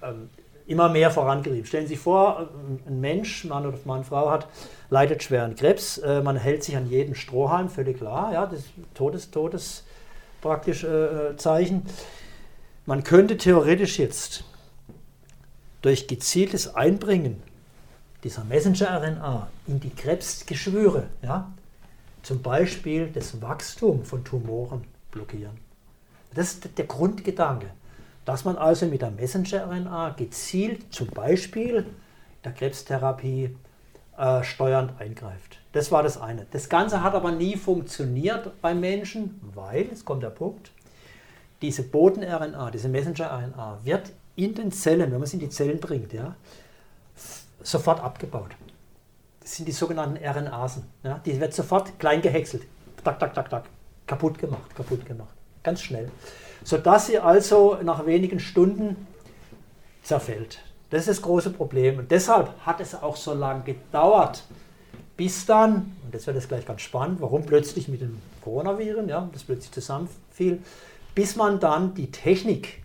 ähm, 0.03 0.31
immer 0.69 0.89
mehr 0.89 1.11
vorangetrieben. 1.11 1.67
Stellen 1.67 1.89
Sie 1.89 1.95
sich 1.95 2.03
vor, 2.03 2.49
ein 2.87 3.01
Mensch, 3.01 3.45
Mann 3.45 3.67
oder 3.67 3.77
Mann, 3.87 4.05
Frau 4.05 4.31
hat, 4.31 4.47
leidet 4.89 5.25
schweren 5.25 5.57
Krebs, 5.57 5.99
äh, 5.99 6.23
man 6.23 6.37
hält 6.37 6.63
sich 6.63 6.77
an 6.77 6.89
jeden 6.89 7.17
Strohhalm, 7.17 7.69
völlig 7.69 7.99
klar, 7.99 8.33
ja, 8.33 8.47
das 8.47 8.61
ist 8.61 8.71
Todes, 8.95 9.33
Todes 9.33 9.83
praktisch 10.43 10.85
äh, 10.85 10.89
äh, 11.31 11.37
Zeichen. 11.39 11.85
Man 12.85 13.03
könnte 13.05 13.39
theoretisch 13.39 13.99
jetzt 13.99 14.45
durch 15.81 16.07
gezieltes 16.07 16.75
Einbringen 16.75 17.43
dieser 18.23 18.45
Messenger-RNA 18.45 19.49
in 19.67 19.81
die 19.81 19.91
Krebsgeschwüre, 19.91 21.09
ja, 21.23 21.51
zum 22.23 22.43
Beispiel 22.43 23.09
das 23.09 23.41
Wachstum 23.41 24.05
von 24.05 24.23
Tumoren 24.23 24.85
blockieren. 25.11 25.57
Das 26.35 26.53
ist 26.53 26.79
der 26.79 26.87
Grundgedanke, 26.87 27.67
dass 28.25 28.45
man 28.45 28.57
also 28.57 28.87
mit 28.87 29.03
der 29.03 29.11
Messenger-RNA 29.11 30.11
gezielt 30.11 30.93
zum 30.93 31.09
Beispiel 31.09 31.87
der 32.45 32.53
Krebstherapie 32.53 33.57
äh, 34.23 34.45
steuernd 34.45 35.00
eingreift. 35.00 35.59
Das 35.73 35.91
war 35.91 36.05
das 36.05 36.17
eine. 36.21 36.47
Das 36.52 36.69
Ganze 36.69 37.02
hat 37.02 37.14
aber 37.14 37.33
nie 37.33 37.57
funktioniert 37.57 38.61
beim 38.62 38.79
Menschen, 38.79 39.41
weil, 39.52 39.87
jetzt 39.87 40.05
kommt 40.05 40.23
der 40.23 40.31
Punkt, 40.31 40.71
diese 41.61 41.83
Boten-RNA, 41.83 42.71
diese 42.71 42.88
Messenger-RNA 42.88 43.81
wird 43.83 44.12
in 44.37 44.55
den 44.55 44.71
Zellen, 44.71 45.11
wenn 45.11 45.19
man 45.19 45.23
es 45.23 45.35
in 45.35 45.41
die 45.41 45.49
Zellen 45.49 45.81
bringt, 45.81 46.12
ja, 46.12 46.37
sofort 47.64 48.00
abgebaut. 48.00 48.50
Das 49.41 49.57
sind 49.57 49.67
die 49.67 49.73
sogenannten 49.73 50.25
RNAsen. 50.25 50.85
Ja, 51.02 51.21
die 51.26 51.41
wird 51.41 51.52
sofort 51.52 51.99
klein 51.99 52.23
gehäckselt. 52.23 52.62
Tak, 53.02 53.19
tak, 53.19 53.35
tak, 53.35 53.50
tak. 53.50 53.64
Kaputt 54.07 54.38
gemacht, 54.38 54.73
kaputt 54.76 55.05
gemacht. 55.05 55.35
Ganz 55.64 55.83
schnell. 55.83 56.11
Sodass 56.62 57.09
sie 57.09 57.19
also 57.19 57.79
nach 57.83 58.07
wenigen 58.07 58.38
Stunden 58.38 59.09
zerfällt. 60.05 60.61
Das 60.93 61.01
ist 61.01 61.09
das 61.09 61.23
große 61.23 61.51
Problem. 61.51 61.99
Und 62.01 62.11
deshalb 62.11 62.51
hat 62.67 62.79
es 62.79 62.95
auch 62.95 63.17
so 63.17 63.33
lange 63.33 63.63
gedauert, 63.63 64.45
bis 65.17 65.47
dann, 65.47 65.97
und 66.05 66.15
das 66.15 66.27
wird 66.27 66.37
jetzt 66.37 66.49
gleich 66.49 66.67
ganz 66.67 66.83
spannend, 66.83 67.23
warum 67.23 67.47
plötzlich 67.47 67.89
mit 67.89 68.03
den 68.03 68.21
Coronaviren, 68.43 69.09
ja, 69.09 69.27
das 69.33 69.43
plötzlich 69.43 69.73
zusammenfiel, 69.73 70.61
bis 71.15 71.35
man 71.35 71.61
dann 71.61 71.95
die 71.95 72.11
Technik, 72.11 72.83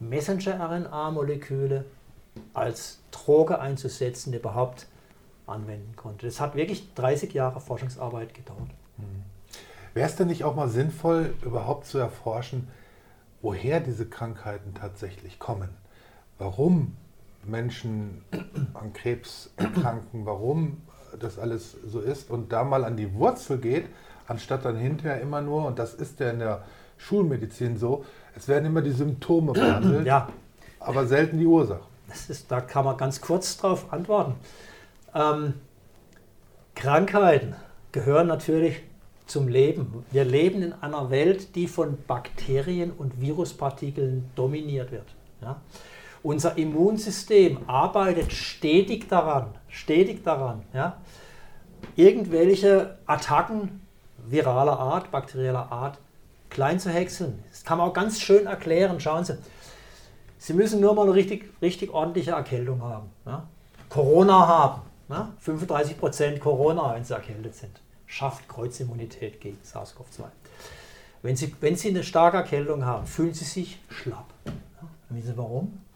Messenger-RNA-Moleküle 0.00 1.84
als 2.54 3.00
Droge 3.10 3.60
einzusetzen, 3.60 4.32
überhaupt 4.32 4.86
anwenden 5.46 5.96
konnte. 5.96 6.24
Das 6.24 6.40
hat 6.40 6.54
wirklich 6.54 6.94
30 6.94 7.34
Jahre 7.34 7.60
Forschungsarbeit 7.60 8.32
gedauert. 8.32 8.70
Hm. 8.96 9.22
Wäre 9.92 10.08
es 10.08 10.16
denn 10.16 10.28
nicht 10.28 10.44
auch 10.44 10.54
mal 10.54 10.70
sinnvoll, 10.70 11.34
überhaupt 11.42 11.84
zu 11.84 11.98
erforschen, 11.98 12.68
woher 13.42 13.80
diese 13.80 14.06
Krankheiten 14.06 14.72
tatsächlich 14.72 15.38
kommen? 15.38 15.68
Warum 16.38 16.96
Menschen 17.48 18.22
an 18.74 18.92
Krebs 18.92 19.50
erkranken, 19.56 20.26
warum 20.26 20.82
das 21.18 21.38
alles 21.38 21.76
so 21.86 22.00
ist 22.00 22.30
und 22.30 22.52
da 22.52 22.64
mal 22.64 22.84
an 22.84 22.96
die 22.96 23.12
Wurzel 23.14 23.58
geht, 23.58 23.86
anstatt 24.26 24.64
dann 24.64 24.76
hinterher 24.76 25.20
immer 25.20 25.40
nur, 25.40 25.66
und 25.66 25.78
das 25.78 25.94
ist 25.94 26.20
ja 26.20 26.30
in 26.30 26.38
der 26.40 26.64
Schulmedizin 26.98 27.76
so, 27.78 28.04
es 28.36 28.48
werden 28.48 28.66
immer 28.66 28.82
die 28.82 28.92
Symptome 28.92 29.52
behandelt, 29.52 30.06
ja. 30.06 30.28
aber 30.80 31.06
selten 31.06 31.38
die 31.38 31.46
Ursache. 31.46 31.80
Das 32.08 32.30
ist, 32.30 32.50
da 32.50 32.60
kann 32.60 32.84
man 32.84 32.96
ganz 32.96 33.20
kurz 33.20 33.56
darauf 33.56 33.92
antworten. 33.92 34.34
Ähm, 35.14 35.54
Krankheiten 36.74 37.56
gehören 37.92 38.28
natürlich 38.28 38.82
zum 39.26 39.48
Leben. 39.48 40.04
Wir 40.10 40.24
leben 40.24 40.62
in 40.62 40.72
einer 40.72 41.10
Welt, 41.10 41.54
die 41.54 41.66
von 41.66 41.98
Bakterien 42.06 42.92
und 42.92 43.20
Viruspartikeln 43.20 44.30
dominiert 44.34 44.90
wird. 44.90 45.06
Ja? 45.42 45.60
Unser 46.28 46.58
Immunsystem 46.58 47.58
arbeitet 47.70 48.34
stetig 48.34 49.08
daran, 49.08 49.46
stetig 49.66 50.24
daran, 50.24 50.62
ja? 50.74 50.98
irgendwelche 51.96 52.98
Attacken 53.06 53.80
viraler 54.18 54.78
Art, 54.78 55.10
bakterieller 55.10 55.72
Art 55.72 55.96
klein 56.50 56.78
zu 56.80 56.90
häckseln. 56.90 57.42
Das 57.48 57.64
kann 57.64 57.78
man 57.78 57.88
auch 57.88 57.94
ganz 57.94 58.20
schön 58.20 58.44
erklären. 58.44 59.00
Schauen 59.00 59.24
Sie, 59.24 59.38
Sie 60.36 60.52
müssen 60.52 60.82
nur 60.82 60.92
mal 60.92 61.04
eine 61.04 61.14
richtig, 61.14 61.50
richtig 61.62 61.94
ordentliche 61.94 62.32
Erkältung 62.32 62.82
haben. 62.82 63.08
Ja? 63.24 63.48
Corona 63.88 64.46
haben. 64.46 64.82
Ja? 65.08 65.32
35% 65.46 66.40
Corona, 66.40 66.94
wenn 66.94 67.04
Sie 67.04 67.14
erkältet 67.14 67.54
sind. 67.54 67.80
Schafft 68.04 68.46
Kreuzimmunität 68.50 69.40
gegen 69.40 69.56
SARS-CoV-2. 69.64 70.24
Wenn 71.22 71.36
Sie, 71.36 71.56
wenn 71.62 71.76
Sie 71.76 71.88
eine 71.88 72.04
starke 72.04 72.36
Erkältung 72.36 72.84
haben, 72.84 73.06
fühlen 73.06 73.32
Sie 73.32 73.46
sich 73.46 73.78
schlapp. 73.88 74.26
Ja? 74.44 74.52
Wissen 75.08 75.28
Sie 75.28 75.38
warum? 75.38 75.87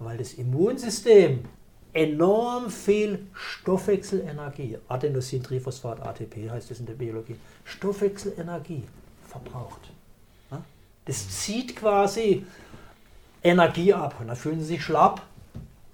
Weil 0.00 0.18
das 0.18 0.34
Immunsystem 0.34 1.44
enorm 1.92 2.70
viel 2.70 3.26
Stoffwechselenergie, 3.34 4.78
Adenosintriphosphat, 4.88 6.00
ATP 6.02 6.50
heißt 6.50 6.70
es 6.70 6.80
in 6.80 6.86
der 6.86 6.94
Biologie, 6.94 7.36
Stoffwechselenergie 7.64 8.82
verbraucht. 9.28 9.92
Das 11.04 11.28
zieht 11.28 11.76
quasi 11.76 12.44
Energie 13.42 13.92
ab 13.94 14.16
und 14.20 14.28
dann 14.28 14.36
fühlen 14.36 14.60
sie 14.60 14.66
sich 14.66 14.82
schlapp. 14.84 15.22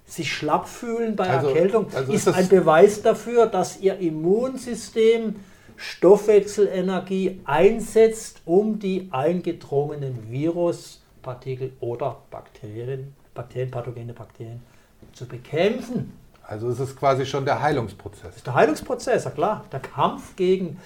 Sich 0.05 0.31
schlapp 0.31 0.69
fühlen 0.69 1.15
bei 1.15 1.29
also, 1.29 1.49
Erkältung 1.49 1.87
also 1.93 2.13
ist, 2.13 2.27
ist 2.27 2.33
ein 2.33 2.47
Beweis 2.47 3.01
dafür, 3.01 3.47
dass 3.47 3.79
ihr 3.81 3.97
Immunsystem 3.97 5.35
Stoffwechselenergie 5.75 7.41
einsetzt, 7.43 8.41
um 8.45 8.79
die 8.79 9.09
eingedrungenen 9.11 10.31
Viruspartikel 10.31 11.73
oder 11.81 12.21
Bakterien, 12.31 13.15
Bakterien, 13.37 13.71
pathogene 13.71 14.13
Bakterien 14.13 14.61
zu 15.13 15.25
bekämpfen. 15.25 16.13
Also 16.43 16.69
es 16.69 16.79
ist 16.79 16.97
quasi 16.97 17.25
schon 17.25 17.45
der 17.45 17.61
Heilungsprozess. 17.61 18.23
Das 18.23 18.35
ist 18.37 18.47
der 18.47 18.55
Heilungsprozess, 18.55 19.25
ja 19.25 19.31
klar. 19.31 19.65
Der 19.71 19.79
Kampf 19.79 20.35
gegen 20.35 20.79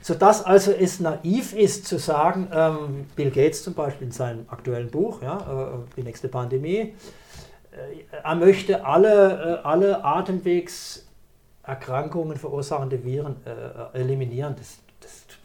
sodass 0.00 0.44
also 0.44 0.72
es 0.72 1.00
naiv 1.00 1.52
ist 1.52 1.86
zu 1.86 1.98
sagen, 1.98 2.48
ähm, 2.52 3.06
Bill 3.16 3.30
Gates 3.30 3.62
zum 3.62 3.74
Beispiel 3.74 4.06
in 4.06 4.12
seinem 4.12 4.46
aktuellen 4.48 4.90
Buch, 4.90 5.20
ja, 5.22 5.38
äh, 5.38 5.78
die 5.96 6.02
nächste 6.02 6.28
Pandemie, 6.28 6.78
äh, 6.78 6.94
er 8.24 8.34
möchte 8.34 8.86
alle, 8.86 9.60
äh, 9.62 9.66
alle 9.66 10.02
Atemwegserkrankungen 10.04 12.38
verursachende 12.38 13.04
Viren 13.04 13.36
äh, 13.44 13.98
eliminieren. 13.98 14.56
Das, 14.56 14.78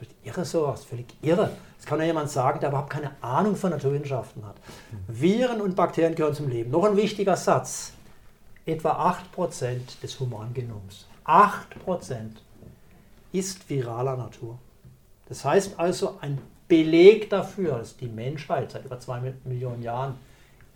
ist 0.03 0.12
irre 0.24 0.45
sowas, 0.45 0.83
völlig 0.83 1.07
irre. 1.22 1.51
Das 1.77 1.86
kann 1.86 2.00
ja 2.00 2.05
jemand 2.05 2.29
sagen, 2.29 2.60
der 2.60 2.69
überhaupt 2.69 2.89
keine 2.89 3.12
Ahnung 3.22 3.55
von 3.55 3.72
Naturwissenschaften 3.72 4.45
hat. 4.45 4.55
Viren 5.07 5.62
und 5.62 5.75
Bakterien 5.75 6.15
gehören 6.15 6.33
zum 6.33 6.50
Leben. 6.50 6.72
Noch 6.72 6.86
ein 6.86 6.95
wichtiger 6.95 7.36
Satz. 7.36 7.93
Etwa 8.65 9.13
8% 9.38 10.01
des 10.01 10.19
Humangenoms. 10.19 11.07
8% 11.25 11.57
ist 13.33 13.69
viraler 13.69 14.15
Natur. 14.15 14.57
Das 15.27 15.43
heißt 15.43 15.79
also, 15.79 16.17
ein 16.22 16.39
Beleg 16.67 17.29
dafür, 17.29 17.79
dass 17.79 17.98
die 17.98 18.07
Menschheit 18.07 18.72
seit 18.72 18.86
über 18.86 19.00
zwei 19.00 19.33
Millionen 19.43 19.81
Jahren 19.83 20.15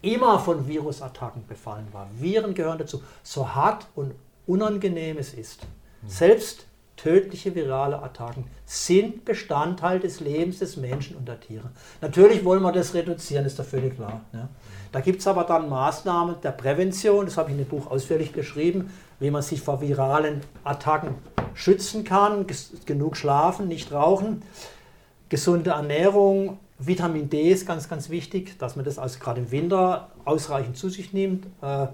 immer 0.01 0.39
von 0.39 0.67
Virusattacken 0.67 1.47
befallen 1.47 1.87
war. 1.91 2.09
Viren 2.19 2.53
gehören 2.53 2.77
dazu, 2.77 3.01
so 3.23 3.55
hart 3.55 3.87
und 3.95 4.13
unangenehm 4.45 5.17
es 5.17 5.33
ist. 5.33 5.65
Selbst 6.05 6.66
tödliche 6.97 7.55
virale 7.55 8.01
Attacken 8.01 8.45
sind 8.65 9.23
Bestandteil 9.23 9.99
des 9.99 10.19
Lebens 10.19 10.59
des 10.59 10.75
Menschen 10.75 11.15
und 11.15 11.27
der 11.27 11.39
Tiere. 11.39 11.69
Natürlich 12.01 12.43
wollen 12.43 12.61
wir 12.63 12.71
das 12.71 12.93
reduzieren, 12.93 13.45
ist 13.45 13.59
doch 13.59 13.65
völlig 13.65 13.95
klar. 13.95 14.21
Ja. 14.33 14.49
Da 14.91 14.99
gibt 14.99 15.21
es 15.21 15.27
aber 15.27 15.43
dann 15.43 15.69
Maßnahmen 15.69 16.35
der 16.43 16.51
Prävention, 16.51 17.25
das 17.25 17.37
habe 17.37 17.51
ich 17.51 17.57
in 17.57 17.63
dem 17.63 17.69
Buch 17.69 17.89
ausführlich 17.89 18.31
beschrieben, 18.31 18.91
wie 19.19 19.31
man 19.31 19.41
sich 19.41 19.61
vor 19.61 19.79
viralen 19.79 20.41
Attacken 20.63 21.15
schützen 21.53 22.03
kann, 22.03 22.45
genug 22.85 23.15
schlafen, 23.15 23.67
nicht 23.67 23.91
rauchen, 23.91 24.41
gesunde 25.29 25.71
Ernährung, 25.71 26.59
Vitamin 26.79 27.29
D 27.29 27.51
ist 27.51 27.65
ganz, 27.65 27.89
ganz 27.89 28.09
wichtig, 28.09 28.57
dass 28.59 28.75
man 28.75 28.85
das 28.85 28.99
also 28.99 29.19
gerade 29.19 29.41
im 29.41 29.51
Winter 29.51 30.09
ausreichend 30.25 30.77
zu 30.77 30.89
sich 30.89 31.11
nimmt. 31.11 31.47
Äh, 31.61 31.87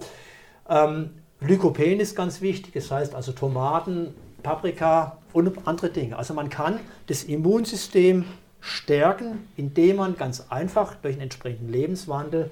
ähm, 0.70 1.12
Lykopen 1.40 2.00
ist 2.00 2.16
ganz 2.16 2.42
wichtig, 2.42 2.74
das 2.74 2.92
heißt 2.92 3.16
also 3.16 3.32
Tomaten, 3.32 4.14
Paprika 4.44 5.18
und 5.32 5.68
andere 5.68 5.90
Dinge. 5.90 6.18
Also 6.18 6.34
man 6.34 6.50
kann 6.50 6.80
das 7.08 7.24
Immunsystem 7.24 8.26
stärken, 8.60 9.48
indem 9.58 9.98
man 9.98 10.16
ganz 10.16 10.46
einfach 10.50 10.96
durch 10.96 11.16
einen 11.16 11.24
entsprechenden 11.24 11.72
Lebenswandel 11.72 12.50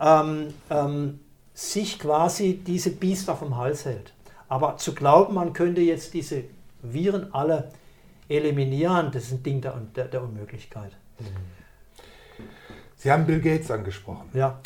ähm, 0.00 0.48
ähm, 0.70 1.20
sich 1.54 1.98
quasi 1.98 2.60
diese 2.66 2.90
Biester 2.90 3.36
vom 3.36 3.56
Hals 3.56 3.84
hält. 3.84 4.12
Aber 4.48 4.76
zu 4.76 4.94
glauben, 4.94 5.34
man 5.34 5.52
könnte 5.52 5.80
jetzt 5.80 6.14
diese 6.14 6.44
Viren 6.82 7.32
alle 7.34 7.70
eliminieren, 8.28 9.10
das 9.12 9.24
ist 9.24 9.32
ein 9.32 9.42
Ding 9.42 9.60
der, 9.60 9.80
der, 9.94 10.06
der 10.06 10.22
Unmöglichkeit. 10.22 10.92
Sie 12.96 13.10
haben 13.10 13.26
Bill 13.26 13.40
Gates 13.40 13.70
angesprochen. 13.70 14.28
Ja. 14.32 14.58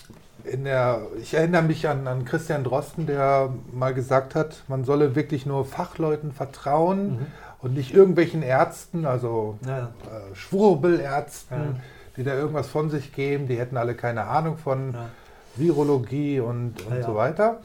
Der, 0.45 1.03
ich 1.21 1.35
erinnere 1.35 1.63
mich 1.63 1.89
an, 1.89 2.07
an, 2.07 2.25
Christian 2.25 2.65
Drosten, 2.65 3.07
der 3.07 3.53
mal 3.73 3.95
gesagt 3.95 4.35
hat, 4.35 4.63
man 4.69 4.85
solle 4.85 5.15
wirklich 5.15 5.47
nur 5.47 5.65
Fachleuten 5.65 6.33
vertrauen 6.33 7.13
mhm. 7.13 7.27
und 7.61 7.75
nicht 7.75 7.93
irgendwelchen 7.95 8.43
Ärzten, 8.43 9.07
also 9.07 9.59
ja. 9.67 9.79
äh, 9.79 10.35
Schwurbelärzten, 10.35 11.59
ja. 11.59 11.81
die 12.17 12.25
da 12.25 12.35
irgendwas 12.35 12.69
von 12.69 12.91
sich 12.91 13.13
geben. 13.13 13.49
Die 13.49 13.59
hätten 13.59 13.77
alle 13.77 13.95
keine 13.95 14.25
Ahnung 14.25 14.57
von 14.59 14.93
ja. 14.93 15.11
Virologie 15.57 16.41
und, 16.41 16.87
und 16.87 17.03
so 17.05 17.15
weiter. 17.15 17.61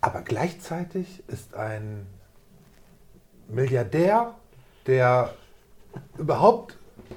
Aber 0.00 0.22
gleichzeitig 0.22 1.22
ist 1.28 1.54
ein 1.54 2.06
Milliardär, 3.48 4.34
der 4.86 5.34
überhaupt 6.18 6.76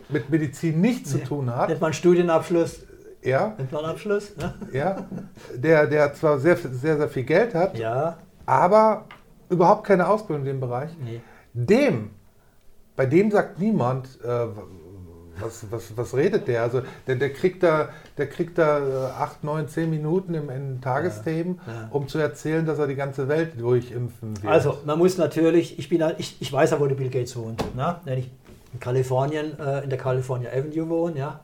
mit 0.09 0.29
Medizin 0.29 0.81
nichts 0.81 1.13
nee. 1.13 1.21
zu 1.21 1.27
tun 1.27 1.55
hat. 1.55 1.69
Nennt 1.69 1.81
man 1.81 1.93
Studienabschluss. 1.93 2.81
Ja. 3.23 3.53
Nennt 3.57 3.71
man. 3.71 3.83
Ne? 3.83 4.53
Ja. 4.73 5.07
Der, 5.55 5.87
der 5.87 6.13
zwar 6.13 6.39
sehr, 6.39 6.57
sehr, 6.57 6.97
sehr 6.97 7.09
viel 7.09 7.23
Geld 7.23 7.55
hat, 7.55 7.77
ja. 7.77 8.17
aber 8.45 9.05
überhaupt 9.49 9.85
keine 9.85 10.07
Ausbildung 10.07 10.45
in 10.45 10.53
dem 10.53 10.59
Bereich. 10.59 10.91
Nee. 11.03 11.21
Dem, 11.53 12.11
bei 12.95 13.05
dem 13.05 13.31
sagt 13.31 13.59
niemand, 13.59 14.07
äh, 14.23 14.47
was, 15.39 15.65
was, 15.71 15.97
was 15.97 16.15
redet 16.15 16.47
der? 16.47 16.63
Also 16.63 16.81
der, 17.07 17.15
der 17.15 17.31
kriegt 17.31 17.63
da, 17.63 17.89
der 18.17 18.27
kriegt 18.27 18.57
da 18.57 19.15
8, 19.19 19.43
9, 19.43 19.67
10 19.67 19.89
Minuten 19.89 20.33
im, 20.33 20.49
in 20.49 20.81
Tagesthemen, 20.81 21.59
ja, 21.65 21.73
ja. 21.73 21.89
um 21.91 22.07
zu 22.07 22.19
erzählen, 22.19 22.65
dass 22.65 22.79
er 22.79 22.87
die 22.87 22.95
ganze 22.95 23.27
Welt 23.27 23.59
durchimpfen 23.59 24.41
will. 24.41 24.49
Also 24.49 24.77
man 24.85 24.97
muss 24.99 25.17
natürlich, 25.17 25.79
ich, 25.79 25.89
bin, 25.89 26.03
ich, 26.17 26.37
ich 26.39 26.51
weiß 26.53 26.71
ja, 26.71 26.79
wo 26.79 26.85
der 26.85 26.95
Bill 26.95 27.09
Gates 27.09 27.35
wohnt. 27.35 27.63
Ne? 27.75 27.95
Wenn 28.03 28.19
ich 28.19 28.31
in 28.73 28.79
Kalifornien, 28.79 29.57
äh, 29.59 29.83
in 29.83 29.89
der 29.89 29.99
California 29.99 30.49
Avenue 30.51 30.89
wohne, 30.89 31.17
ja, 31.17 31.39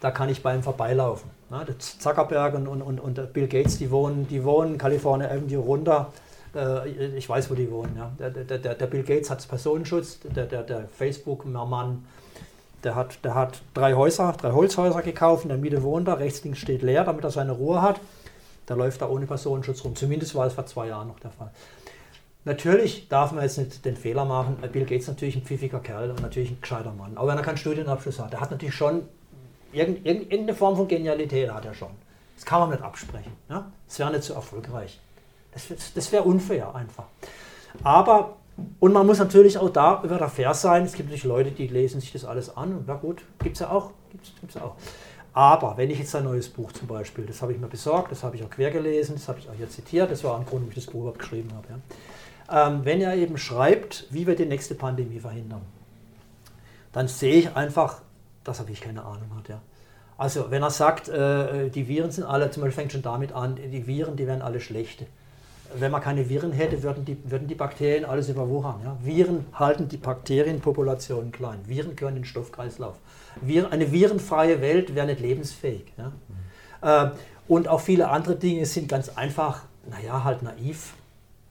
da 0.00 0.10
kann 0.10 0.28
ich 0.28 0.42
bei 0.42 0.54
ihm 0.54 0.62
vorbeilaufen. 0.62 1.30
Ne? 1.50 1.64
Der 1.66 1.78
Zuckerberg 1.78 2.54
und, 2.54 2.66
und, 2.68 2.82
und, 2.82 3.00
und 3.00 3.32
Bill 3.32 3.48
Gates, 3.48 3.78
die 3.78 3.90
wohnen, 3.90 4.26
die 4.28 4.44
wohnen 4.44 4.78
California 4.78 5.28
Avenue 5.28 5.58
runter. 5.58 6.12
Äh, 6.54 7.16
ich 7.16 7.28
weiß, 7.28 7.50
wo 7.50 7.54
die 7.54 7.70
wohnen. 7.70 7.96
Ja. 7.96 8.10
Der, 8.18 8.30
der, 8.30 8.74
der, 8.74 8.86
Bill 8.86 9.02
Gates 9.02 9.30
hat 9.30 9.46
Personenschutz, 9.48 10.20
der, 10.20 10.46
der, 10.46 10.62
der 10.62 10.88
Facebook-Mann 10.88 12.04
der 12.84 12.94
hat, 12.94 13.24
der 13.24 13.34
hat 13.34 13.62
drei 13.74 13.94
Häuser, 13.94 14.32
drei 14.38 14.52
Holzhäuser 14.52 15.02
gekauft, 15.02 15.44
in 15.44 15.48
der 15.48 15.58
Mitte 15.58 15.82
wohnt 15.82 16.06
er, 16.06 16.20
rechts 16.20 16.44
links 16.44 16.60
steht 16.60 16.82
leer, 16.82 17.04
damit 17.04 17.24
er 17.24 17.30
seine 17.30 17.52
Ruhe 17.52 17.82
hat. 17.82 18.00
Da 18.66 18.74
läuft 18.74 19.00
er 19.00 19.10
ohne 19.10 19.26
Personenschutz 19.26 19.82
rum. 19.84 19.96
Zumindest 19.96 20.34
war 20.34 20.46
es 20.46 20.52
vor 20.52 20.66
zwei 20.66 20.88
Jahren 20.88 21.08
noch 21.08 21.18
der 21.18 21.30
Fall. 21.30 21.50
Natürlich 22.44 23.08
darf 23.08 23.32
man 23.32 23.42
jetzt 23.42 23.58
nicht 23.58 23.84
den 23.84 23.96
Fehler 23.96 24.24
machen. 24.24 24.58
Bill 24.72 24.84
Gates 24.84 25.02
ist 25.02 25.08
natürlich 25.08 25.34
ein 25.34 25.42
pfiffiger 25.42 25.80
Kerl 25.80 26.10
und 26.10 26.22
natürlich 26.22 26.50
ein 26.50 26.60
gescheiter 26.60 26.92
Mann. 26.92 27.16
Auch 27.16 27.26
wenn 27.26 27.36
er 27.36 27.42
keinen 27.42 27.56
Studienabschluss 27.56 28.20
hat. 28.20 28.34
Er 28.34 28.40
hat 28.40 28.52
natürlich 28.52 28.74
schon 28.74 29.02
irgendeine 29.76 30.54
Form 30.54 30.76
von 30.76 30.88
Genialität 30.88 31.50
hat 31.52 31.64
er 31.64 31.74
schon. 31.74 31.90
Das 32.34 32.44
kann 32.44 32.60
man 32.60 32.70
nicht 32.70 32.82
absprechen. 32.82 33.32
Ja? 33.48 33.70
Das 33.86 33.98
wäre 33.98 34.10
nicht 34.10 34.24
so 34.24 34.34
erfolgreich. 34.34 35.00
Das, 35.52 35.68
das 35.94 36.12
wäre 36.12 36.24
unfair 36.24 36.74
einfach. 36.74 37.04
Aber 37.82 38.36
und 38.80 38.92
man 38.92 39.06
muss 39.06 39.18
natürlich 39.18 39.58
auch 39.58 39.68
da 39.68 40.02
über 40.02 40.16
der 40.16 40.28
fair 40.28 40.54
sein. 40.54 40.84
Es 40.84 40.94
gibt 40.94 41.08
natürlich 41.08 41.24
Leute, 41.24 41.50
die 41.50 41.66
lesen 41.66 42.00
sich 42.00 42.12
das 42.12 42.24
alles 42.24 42.56
an. 42.56 42.74
Und 42.74 42.84
na 42.86 42.94
gut, 42.94 43.22
gibt 43.42 43.56
es 43.56 43.60
ja 43.60 43.70
auch. 43.70 43.90
Gibt's, 44.10 44.32
gibt's 44.40 44.56
auch. 44.56 44.76
Aber 45.34 45.76
wenn 45.76 45.90
ich 45.90 45.98
jetzt 45.98 46.16
ein 46.16 46.24
neues 46.24 46.48
Buch 46.48 46.72
zum 46.72 46.88
Beispiel, 46.88 47.26
das 47.26 47.42
habe 47.42 47.52
ich 47.52 47.58
mir 47.58 47.66
besorgt, 47.66 48.10
das 48.10 48.22
habe 48.22 48.36
ich 48.36 48.42
auch 48.42 48.48
quer 48.48 48.70
gelesen, 48.70 49.16
das 49.16 49.28
habe 49.28 49.38
ich 49.38 49.48
auch 49.50 49.54
hier 49.54 49.68
zitiert, 49.68 50.10
das 50.10 50.24
war 50.24 50.38
ein 50.38 50.46
Grund, 50.46 50.62
warum 50.62 50.68
ich 50.70 50.74
das 50.76 50.86
Buch 50.86 51.00
überhaupt 51.00 51.18
geschrieben 51.18 51.50
habe. 51.54 51.66
Ja. 51.68 52.68
Ähm, 52.68 52.84
wenn 52.84 53.02
er 53.02 53.14
eben 53.16 53.36
schreibt, 53.36 54.06
wie 54.08 54.26
wir 54.26 54.34
die 54.34 54.46
nächste 54.46 54.74
Pandemie 54.74 55.20
verhindern, 55.20 55.60
dann 56.92 57.08
sehe 57.08 57.34
ich 57.34 57.54
einfach, 57.54 58.00
dass 58.46 58.58
er 58.58 58.64
wirklich 58.64 58.80
keine 58.80 59.04
Ahnung 59.04 59.30
hat. 59.36 59.48
Ja. 59.48 59.60
Also 60.18 60.50
wenn 60.50 60.62
er 60.62 60.70
sagt, 60.70 61.08
äh, 61.08 61.68
die 61.68 61.88
Viren 61.88 62.10
sind 62.10 62.24
alle, 62.24 62.50
zum 62.50 62.62
Beispiel 62.62 62.82
fängt 62.82 62.92
schon 62.92 63.02
damit 63.02 63.32
an, 63.32 63.56
die 63.56 63.86
Viren, 63.86 64.16
die 64.16 64.26
werden 64.26 64.42
alle 64.42 64.60
schlechte 64.60 65.06
wenn 65.74 65.90
man 65.90 66.00
keine 66.00 66.28
Viren 66.28 66.52
hätte, 66.52 66.82
würden 66.82 67.04
die, 67.04 67.18
würden 67.30 67.48
die 67.48 67.54
Bakterien 67.54 68.04
alles 68.04 68.28
überwuchern. 68.28 68.80
Ja? 68.84 68.96
Viren 69.02 69.46
halten 69.52 69.88
die 69.88 69.96
Bakterienpopulationen 69.96 71.32
klein. 71.32 71.60
Viren 71.66 71.96
gehören 71.96 72.16
in 72.16 72.22
den 72.22 72.26
Stoffkreislauf. 72.26 72.96
Viren, 73.40 73.70
eine 73.72 73.92
virenfreie 73.92 74.60
Welt 74.60 74.94
wäre 74.94 75.06
nicht 75.06 75.20
lebensfähig. 75.20 75.92
Ja? 75.96 76.12
Mhm. 76.28 77.12
Äh, 77.12 77.18
und 77.48 77.68
auch 77.68 77.80
viele 77.80 78.08
andere 78.08 78.36
Dinge 78.36 78.66
sind 78.66 78.88
ganz 78.88 79.10
einfach, 79.10 79.62
naja, 79.88 80.24
halt 80.24 80.42
naiv. 80.42 80.94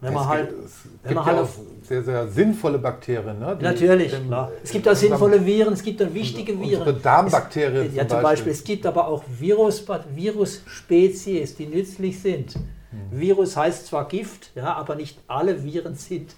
Wenn 0.02 0.14
man 0.14 0.24
es 0.24 0.30
halt, 0.30 0.50
gibt, 0.50 0.66
es 0.66 0.74
wenn 1.04 1.14
man 1.16 1.26
halt 1.26 1.40
auf, 1.40 1.60
sehr, 1.84 2.04
sehr 2.04 2.28
sinnvolle 2.28 2.78
Bakterien. 2.78 3.40
Ne? 3.40 3.58
Natürlich, 3.62 4.14
im, 4.14 4.28
klar. 4.28 4.52
Es 4.64 4.72
gibt 4.72 4.88
auch 4.88 4.96
sinnvolle 4.96 5.46
Viren, 5.46 5.74
es 5.74 5.84
gibt 5.84 6.02
auch 6.04 6.14
wichtige 6.14 6.60
Viren. 6.60 6.82
Unsere 6.82 6.94
Darmbakterien. 7.00 7.88
Es, 7.88 7.96
ja, 7.96 8.08
zum 8.08 8.22
Beispiel. 8.22 8.24
Beispiel. 8.24 8.52
Es 8.52 8.64
gibt 8.64 8.86
aber 8.86 9.08
auch 9.08 9.24
Virus, 9.40 9.84
Virusspezies, 10.14 11.56
die 11.56 11.68
nützlich 11.68 12.20
sind. 12.20 12.56
Mhm. 12.56 13.20
Virus 13.20 13.56
heißt 13.56 13.88
zwar 13.88 14.08
Gift, 14.08 14.52
ja, 14.56 14.74
aber 14.74 14.96
nicht 14.96 15.18
alle 15.28 15.64
Viren 15.64 15.96
sind 15.96 16.36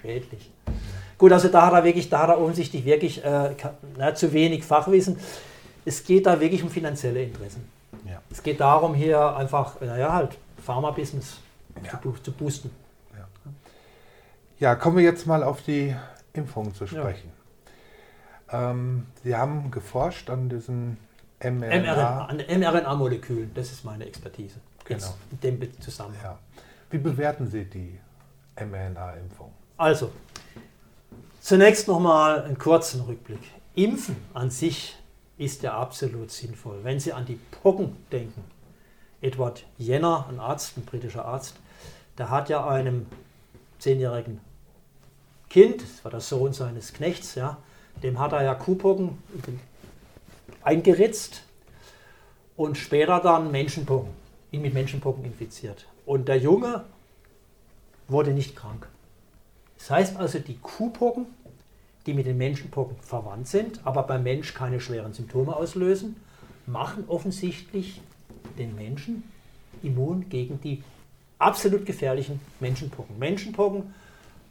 schädlich. 0.00 0.50
Gut, 1.16 1.32
also 1.32 1.48
da 1.48 1.66
hat 1.66 1.72
er 1.72 1.84
wirklich, 1.84 2.08
da 2.08 2.20
hat 2.20 2.28
er 2.28 2.40
offensichtlich 2.40 2.84
wirklich 2.84 3.24
äh, 3.24 3.50
na, 3.96 4.14
zu 4.14 4.32
wenig 4.32 4.64
Fachwissen. 4.64 5.18
Es 5.84 6.04
geht 6.04 6.26
da 6.26 6.40
wirklich 6.40 6.62
um 6.62 6.70
finanzielle 6.70 7.22
Interessen. 7.22 7.68
Ja. 8.06 8.22
Es 8.30 8.42
geht 8.42 8.60
darum, 8.60 8.94
hier 8.94 9.36
einfach, 9.36 9.80
naja, 9.80 10.12
halt, 10.12 10.38
Pharma-Business 10.64 11.38
ja. 11.84 12.00
zu, 12.00 12.14
zu, 12.22 12.32
boosten. 12.32 12.70
Ja. 14.58 14.70
ja. 14.70 14.74
kommen 14.74 14.96
wir 14.96 15.04
jetzt 15.04 15.26
mal 15.26 15.42
auf 15.42 15.62
die 15.62 15.94
Impfung 16.32 16.74
zu 16.74 16.86
sprechen. 16.86 17.32
Ähm, 18.50 19.06
Sie 19.22 19.34
haben 19.34 19.70
geforscht 19.70 20.30
an 20.30 20.48
diesen 20.48 20.98
mRNA. 21.42 22.28
mRNA-Molekülen, 22.32 23.52
das 23.54 23.72
ist 23.72 23.84
meine 23.84 24.06
Expertise. 24.06 24.60
Genau. 24.84 25.14
in 25.30 25.40
dem 25.40 25.80
Zusammenhang. 25.80 26.22
Ja. 26.22 26.38
Wie 26.90 26.98
bewerten 26.98 27.46
Sie 27.46 27.64
die 27.64 27.98
mRNA-Impfung? 28.56 29.52
Also, 29.76 30.10
zunächst 31.40 31.86
nochmal 31.88 32.42
einen 32.42 32.58
kurzen 32.58 33.02
Rückblick. 33.02 33.40
Impfen 33.74 34.16
an 34.32 34.50
sich 34.50 34.96
ist 35.36 35.62
ja 35.62 35.78
absolut 35.78 36.30
sinnvoll. 36.30 36.80
Wenn 36.82 36.98
Sie 36.98 37.12
an 37.12 37.26
die 37.26 37.38
Pocken 37.62 37.96
denken, 38.10 38.42
Edward 39.20 39.64
Jenner, 39.76 40.26
ein 40.28 40.40
Arzt, 40.40 40.76
ein 40.76 40.84
britischer 40.84 41.24
Arzt, 41.24 41.56
der 42.16 42.30
hat 42.30 42.48
ja 42.48 42.66
einem 42.66 43.06
zehnjährigen 43.78 44.40
Kind, 45.48 45.82
das 45.82 46.04
war 46.04 46.10
der 46.10 46.20
Sohn 46.20 46.52
seines 46.52 46.92
Knechts, 46.92 47.34
ja, 47.34 47.56
dem 48.02 48.18
hat 48.18 48.32
er 48.32 48.42
ja 48.44 48.54
Kuhpocken 48.54 49.18
eingeritzt 50.62 51.42
und 52.56 52.76
später 52.76 53.20
dann 53.20 53.50
Menschenpocken 53.50 54.10
ihn 54.50 54.62
mit 54.62 54.74
Menschenpocken 54.74 55.24
infiziert. 55.24 55.86
Und 56.06 56.28
der 56.28 56.38
Junge 56.38 56.84
wurde 58.08 58.32
nicht 58.32 58.56
krank. 58.56 58.88
Das 59.78 59.90
heißt 59.90 60.16
also, 60.16 60.38
die 60.38 60.58
Kuhpocken, 60.58 61.26
die 62.06 62.14
mit 62.14 62.26
den 62.26 62.38
Menschenpocken 62.38 62.96
verwandt 63.02 63.48
sind, 63.48 63.80
aber 63.84 64.02
beim 64.04 64.22
Mensch 64.22 64.54
keine 64.54 64.80
schweren 64.80 65.12
Symptome 65.12 65.54
auslösen, 65.54 66.16
machen 66.66 67.04
offensichtlich 67.08 68.00
den 68.58 68.74
Menschen 68.74 69.22
immun 69.82 70.28
gegen 70.28 70.60
die 70.60 70.82
absolut 71.38 71.86
gefährlichen 71.86 72.40
Menschenpocken. 72.60 73.18
Menschenpocken 73.18 73.94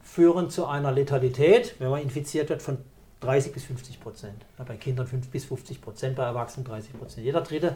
führen 0.07 0.49
zu 0.49 0.65
einer 0.65 0.91
Letalität, 0.91 1.75
wenn 1.79 1.89
man 1.89 2.01
infiziert 2.01 2.49
wird, 2.49 2.61
von 2.61 2.77
30 3.19 3.51
bis 3.51 3.65
50 3.65 3.99
Prozent. 3.99 4.45
Bei 4.57 4.75
Kindern 4.77 5.05
5 5.05 5.29
bis 5.29 5.45
50 5.45 5.81
Prozent, 5.81 6.15
bei 6.15 6.23
Erwachsenen 6.23 6.65
30 6.65 6.97
Prozent. 6.97 7.25
Jeder 7.25 7.41
dritte 7.41 7.75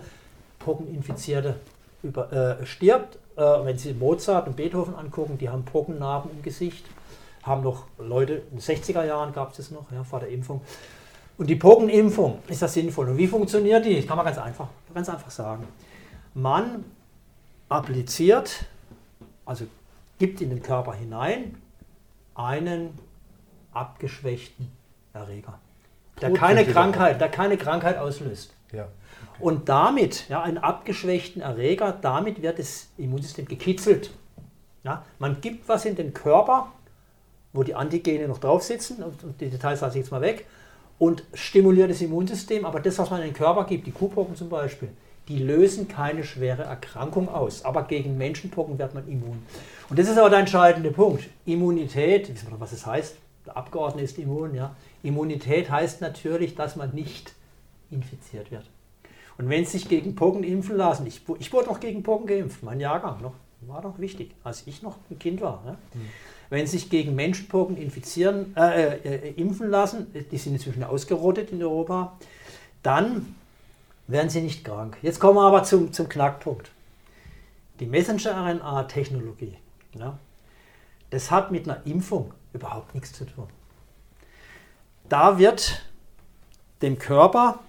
Pockeninfizierte 0.60 1.56
über, 2.02 2.32
äh, 2.32 2.66
stirbt. 2.66 3.18
Äh, 3.36 3.42
wenn 3.42 3.78
Sie 3.78 3.94
Mozart 3.94 4.48
und 4.48 4.56
Beethoven 4.56 4.96
angucken, 4.96 5.38
die 5.38 5.50
haben 5.50 5.66
Pockennarben 5.66 6.32
im 6.32 6.42
Gesicht, 6.42 6.86
haben 7.44 7.64
noch 7.64 7.86
Leute, 8.00 8.44
in 8.52 8.58
den 8.58 8.60
60er 8.60 9.04
Jahren 9.04 9.34
gab 9.34 9.52
es 9.52 9.58
das 9.58 9.72
noch, 9.72 9.92
ja, 9.92 10.04
vor 10.04 10.20
der 10.20 10.30
Impfung. 10.30 10.62
Und 11.38 11.50
die 11.50 11.56
Pockenimpfung 11.56 12.40
ist 12.48 12.62
das 12.62 12.74
sinnvoll. 12.74 13.10
Und 13.10 13.18
wie 13.18 13.28
funktioniert 13.28 13.86
die? 13.86 13.98
Das 13.98 14.08
kann 14.08 14.18
man 14.18 14.26
ganz 14.26 14.38
einfach, 14.38 14.68
ganz 14.94 15.10
einfach 15.10 15.32
sagen. 15.32 15.68
Man 16.34 16.86
appliziert, 17.68 18.66
also 19.46 19.66
gibt 20.18 20.40
in 20.42 20.50
den 20.50 20.62
Körper 20.62 20.94
hinein 20.94 21.61
einen 22.44 22.98
abgeschwächten 23.72 24.72
Erreger, 25.14 25.60
der 26.22 26.34
keine 26.34 26.66
Krankheit, 26.66 27.22
der 27.22 27.30
keine 27.30 27.58
Krankheit 27.58 27.98
auslöst. 27.98 28.54
Ja. 28.72 28.84
Okay. 28.84 28.90
Und 29.40 29.70
damit, 29.70 30.30
ja, 30.30 30.42
einen 30.42 30.58
abgeschwächten 30.58 31.42
Erreger, 31.42 31.92
damit 31.92 32.42
wird 32.42 32.60
das 32.60 32.90
Immunsystem 32.98 33.46
gekitzelt. 33.46 34.12
Ja, 34.84 35.06
man 35.20 35.42
gibt 35.42 35.68
was 35.70 35.86
in 35.86 35.96
den 35.96 36.14
Körper, 36.14 36.72
wo 37.54 37.64
die 37.64 37.76
Antigene 37.76 38.28
noch 38.28 38.40
drauf 38.40 38.64
sitzen, 38.64 39.04
und 39.04 39.40
die 39.40 39.50
Details 39.50 39.82
lasse 39.82 39.98
ich 39.98 40.04
jetzt 40.04 40.12
mal 40.12 40.22
weg, 40.22 40.48
und 40.98 41.24
stimuliert 41.34 41.90
das 41.90 42.02
Immunsystem, 42.02 42.66
aber 42.66 42.80
das, 42.80 42.98
was 43.00 43.10
man 43.10 43.22
in 43.22 43.28
den 43.28 43.34
Körper 43.34 43.66
gibt, 43.66 43.88
die 43.88 43.92
Kuhpocken 43.92 44.36
zum 44.36 44.50
Beispiel, 44.50 44.90
die 45.28 45.40
lösen 45.40 45.88
keine 45.88 46.24
schwere 46.24 46.64
Erkrankung 46.64 47.30
aus. 47.30 47.64
Aber 47.64 47.84
gegen 47.84 48.18
Menschenpocken 48.18 48.78
wird 48.80 48.94
man 48.94 49.08
immun. 49.08 49.44
Und 49.90 50.00
das 50.00 50.10
ist 50.10 50.18
aber 50.18 50.30
der 50.30 50.40
entscheidende 50.40 50.92
Punkt. 50.92 51.30
Immunität, 51.46 52.34
wissen 52.34 52.48
wir 52.48 52.52
doch, 52.52 52.60
was 52.60 52.72
es 52.72 52.86
heißt? 52.86 53.16
Der 53.46 53.58
Abgeordnete 53.58 54.06
ist 54.06 54.20
immun, 54.20 54.54
ja. 54.54 54.76
Immunität 55.04 55.72
heißt 55.72 56.02
natürlich, 56.02 56.56
dass 56.56 56.76
man 56.76 56.94
nicht 56.94 57.34
infiziert 57.90 58.52
wird. 58.52 58.70
Und 59.38 59.50
wenn 59.50 59.66
Sie 59.66 59.72
sich 59.72 59.90
gegen 59.90 60.16
Pocken 60.16 60.44
impfen 60.44 60.78
lassen, 60.78 61.08
ich, 61.08 61.22
ich 61.40 61.52
wurde 61.52 61.68
noch 61.68 61.80
gegen 61.80 62.04
Pocken 62.04 62.28
geimpft, 62.28 62.62
mein 62.64 62.80
Jahrgang 62.80 63.22
noch, 63.22 63.34
war 63.62 63.82
doch 63.82 64.00
wichtig, 64.00 64.32
als 64.44 64.68
ich 64.68 64.82
noch 64.82 64.98
ein 65.10 65.18
Kind 65.18 65.42
war. 65.42 65.64
Ne? 65.66 65.78
Mhm. 65.94 66.00
Wenn 66.50 66.68
Sie 66.68 66.78
sich 66.78 66.90
gegen 66.90 67.16
Menschenpocken 67.16 67.78
infizieren, 67.78 68.56
äh, 68.56 68.98
äh, 68.98 69.34
impfen 69.36 69.70
lassen, 69.70 70.14
die 70.32 70.38
sind 70.38 70.54
inzwischen 70.54 70.84
ausgerottet 70.84 71.52
in 71.52 71.64
Europa, 71.64 72.18
dann 72.84 73.36
werden 74.12 74.30
Sie 74.30 74.42
nicht 74.42 74.64
krank. 74.64 74.98
Jetzt 75.02 75.20
kommen 75.20 75.38
wir 75.38 75.48
aber 75.48 75.64
zum, 75.64 75.94
zum 75.94 76.10
Knackpunkt. 76.10 76.72
Die 77.80 77.86
Messenger-RNA-Technologie, 77.86 79.58
ja, 79.96 80.18
das 81.10 81.32
hat 81.32 81.52
mit 81.52 81.68
einer 81.68 81.86
Impfung 81.86 82.34
überhaupt 82.54 82.94
nichts 82.94 83.14
zu 83.14 83.26
tun. 83.26 83.48
Da 85.10 85.40
wird 85.40 85.82
dem 86.82 87.00
Körper 87.00 87.60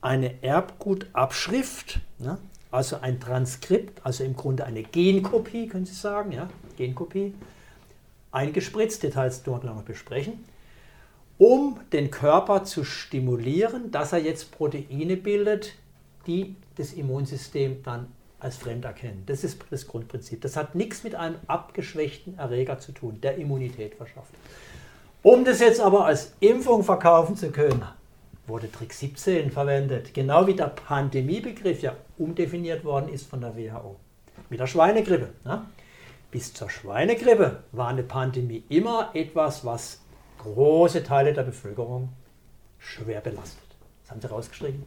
eine 0.00 0.42
Erbgutabschrift, 0.42 2.00
ja, 2.18 2.38
also 2.70 3.00
ein 3.00 3.20
Transkript, 3.20 4.04
also 4.04 4.24
im 4.24 4.36
Grunde 4.36 4.64
eine 4.64 4.82
Genkopie, 4.82 5.68
können 5.68 5.86
Sie 5.86 5.94
sagen, 5.94 6.32
ja, 6.32 6.48
Genkopie, 6.76 7.34
eingespritzt, 8.32 9.02
Details 9.02 9.42
dort 9.42 9.64
noch 9.64 9.82
besprechen, 9.82 10.44
um 11.38 11.80
den 11.92 12.10
Körper 12.10 12.64
zu 12.64 12.84
stimulieren, 12.84 13.90
dass 13.90 14.12
er 14.12 14.20
jetzt 14.20 14.52
Proteine 14.52 15.16
bildet, 15.16 15.74
die 16.26 16.56
das 16.76 16.92
Immunsystem 16.92 17.82
dann 17.82 18.08
als 18.40 18.56
fremd 18.56 18.84
erkennen. 18.84 19.22
Das 19.26 19.42
ist 19.42 19.60
das 19.70 19.86
Grundprinzip. 19.86 20.40
Das 20.42 20.56
hat 20.56 20.74
nichts 20.74 21.02
mit 21.02 21.14
einem 21.14 21.36
abgeschwächten 21.46 22.38
Erreger 22.38 22.78
zu 22.78 22.92
tun, 22.92 23.20
der 23.22 23.36
Immunität 23.36 23.94
verschafft. 23.94 24.32
Um 25.22 25.44
das 25.44 25.60
jetzt 25.60 25.80
aber 25.80 26.04
als 26.04 26.34
Impfung 26.40 26.84
verkaufen 26.84 27.36
zu 27.36 27.50
können, 27.50 27.82
wurde 28.46 28.70
Trick 28.70 28.92
17 28.92 29.50
verwendet, 29.50 30.12
genau 30.12 30.46
wie 30.46 30.54
der 30.54 30.66
Pandemiebegriff 30.66 31.80
ja 31.80 31.96
umdefiniert 32.18 32.84
worden 32.84 33.08
ist 33.08 33.26
von 33.26 33.40
der 33.40 33.56
WHO. 33.56 33.96
Mit 34.50 34.60
der 34.60 34.66
Schweinegrippe. 34.66 35.30
Ne? 35.44 35.64
Bis 36.30 36.52
zur 36.52 36.68
Schweinegrippe 36.68 37.62
war 37.72 37.88
eine 37.88 38.02
Pandemie 38.02 38.64
immer 38.68 39.10
etwas, 39.14 39.64
was 39.64 40.00
große 40.44 41.02
Teile 41.02 41.32
der 41.32 41.42
Bevölkerung 41.42 42.10
schwer 42.78 43.20
belastet. 43.20 43.58
Das 44.02 44.10
haben 44.10 44.20
sie 44.20 44.28
rausgeschrieben. 44.28 44.84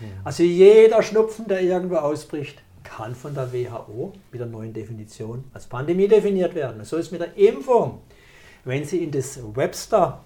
Ja. 0.00 0.06
Also 0.24 0.42
jeder 0.42 1.02
Schnupfen, 1.02 1.46
der 1.48 1.62
irgendwo 1.62 1.96
ausbricht, 1.96 2.62
kann 2.82 3.14
von 3.14 3.34
der 3.34 3.52
WHO 3.52 4.12
mit 4.30 4.40
der 4.40 4.46
neuen 4.46 4.72
Definition 4.72 5.44
als 5.52 5.66
Pandemie 5.66 6.08
definiert 6.08 6.54
werden. 6.54 6.84
So 6.84 6.96
ist 6.96 7.10
mit 7.10 7.20
der 7.20 7.36
Impfung. 7.36 8.00
Wenn 8.64 8.84
Sie 8.84 9.02
in 9.02 9.10
das 9.10 9.38
Webster 9.54 10.24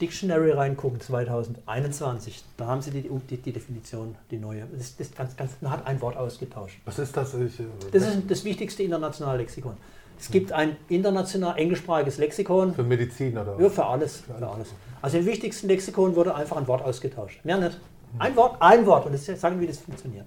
Dictionary 0.00 0.50
reingucken, 0.52 1.00
2021, 1.00 2.44
da 2.56 2.66
haben 2.66 2.82
Sie 2.82 2.90
die, 2.90 3.08
die, 3.08 3.36
die 3.36 3.52
Definition, 3.52 4.16
die 4.30 4.38
neue. 4.38 4.66
Das, 4.72 4.96
das 4.96 5.14
ganz, 5.14 5.36
ganz, 5.36 5.52
man 5.60 5.72
hat 5.72 5.86
ein 5.86 6.00
Wort 6.00 6.16
ausgetauscht. 6.16 6.80
Was 6.84 6.98
ist 6.98 7.16
das? 7.16 7.34
Ich, 7.34 7.60
äh, 7.60 7.64
das 7.92 8.06
ist 8.06 8.22
das 8.28 8.44
wichtigste 8.44 8.82
internationale 8.82 9.38
Lexikon. 9.38 9.76
Es 10.18 10.30
gibt 10.30 10.52
ein 10.52 10.76
international 10.88 11.58
englischsprachiges 11.58 12.18
Lexikon. 12.18 12.74
Für 12.74 12.82
Medizin 12.82 13.36
oder? 13.36 13.56
Ja, 13.60 13.68
für 13.68 13.84
alles, 13.84 14.20
für 14.20 14.48
alles. 14.48 14.68
Also 15.02 15.18
im 15.18 15.26
wichtigsten 15.26 15.68
Lexikon 15.68 16.16
wurde 16.16 16.34
einfach 16.34 16.56
ein 16.56 16.66
Wort 16.66 16.82
ausgetauscht. 16.82 17.44
Mehr 17.44 17.58
nicht. 17.58 17.78
Ein 18.18 18.36
Wort, 18.36 18.56
ein 18.60 18.86
Wort. 18.86 19.06
Und 19.06 19.12
jetzt 19.12 19.26
sagen 19.40 19.56
wir, 19.56 19.62
wie 19.62 19.72
das 19.72 19.80
funktioniert. 19.80 20.26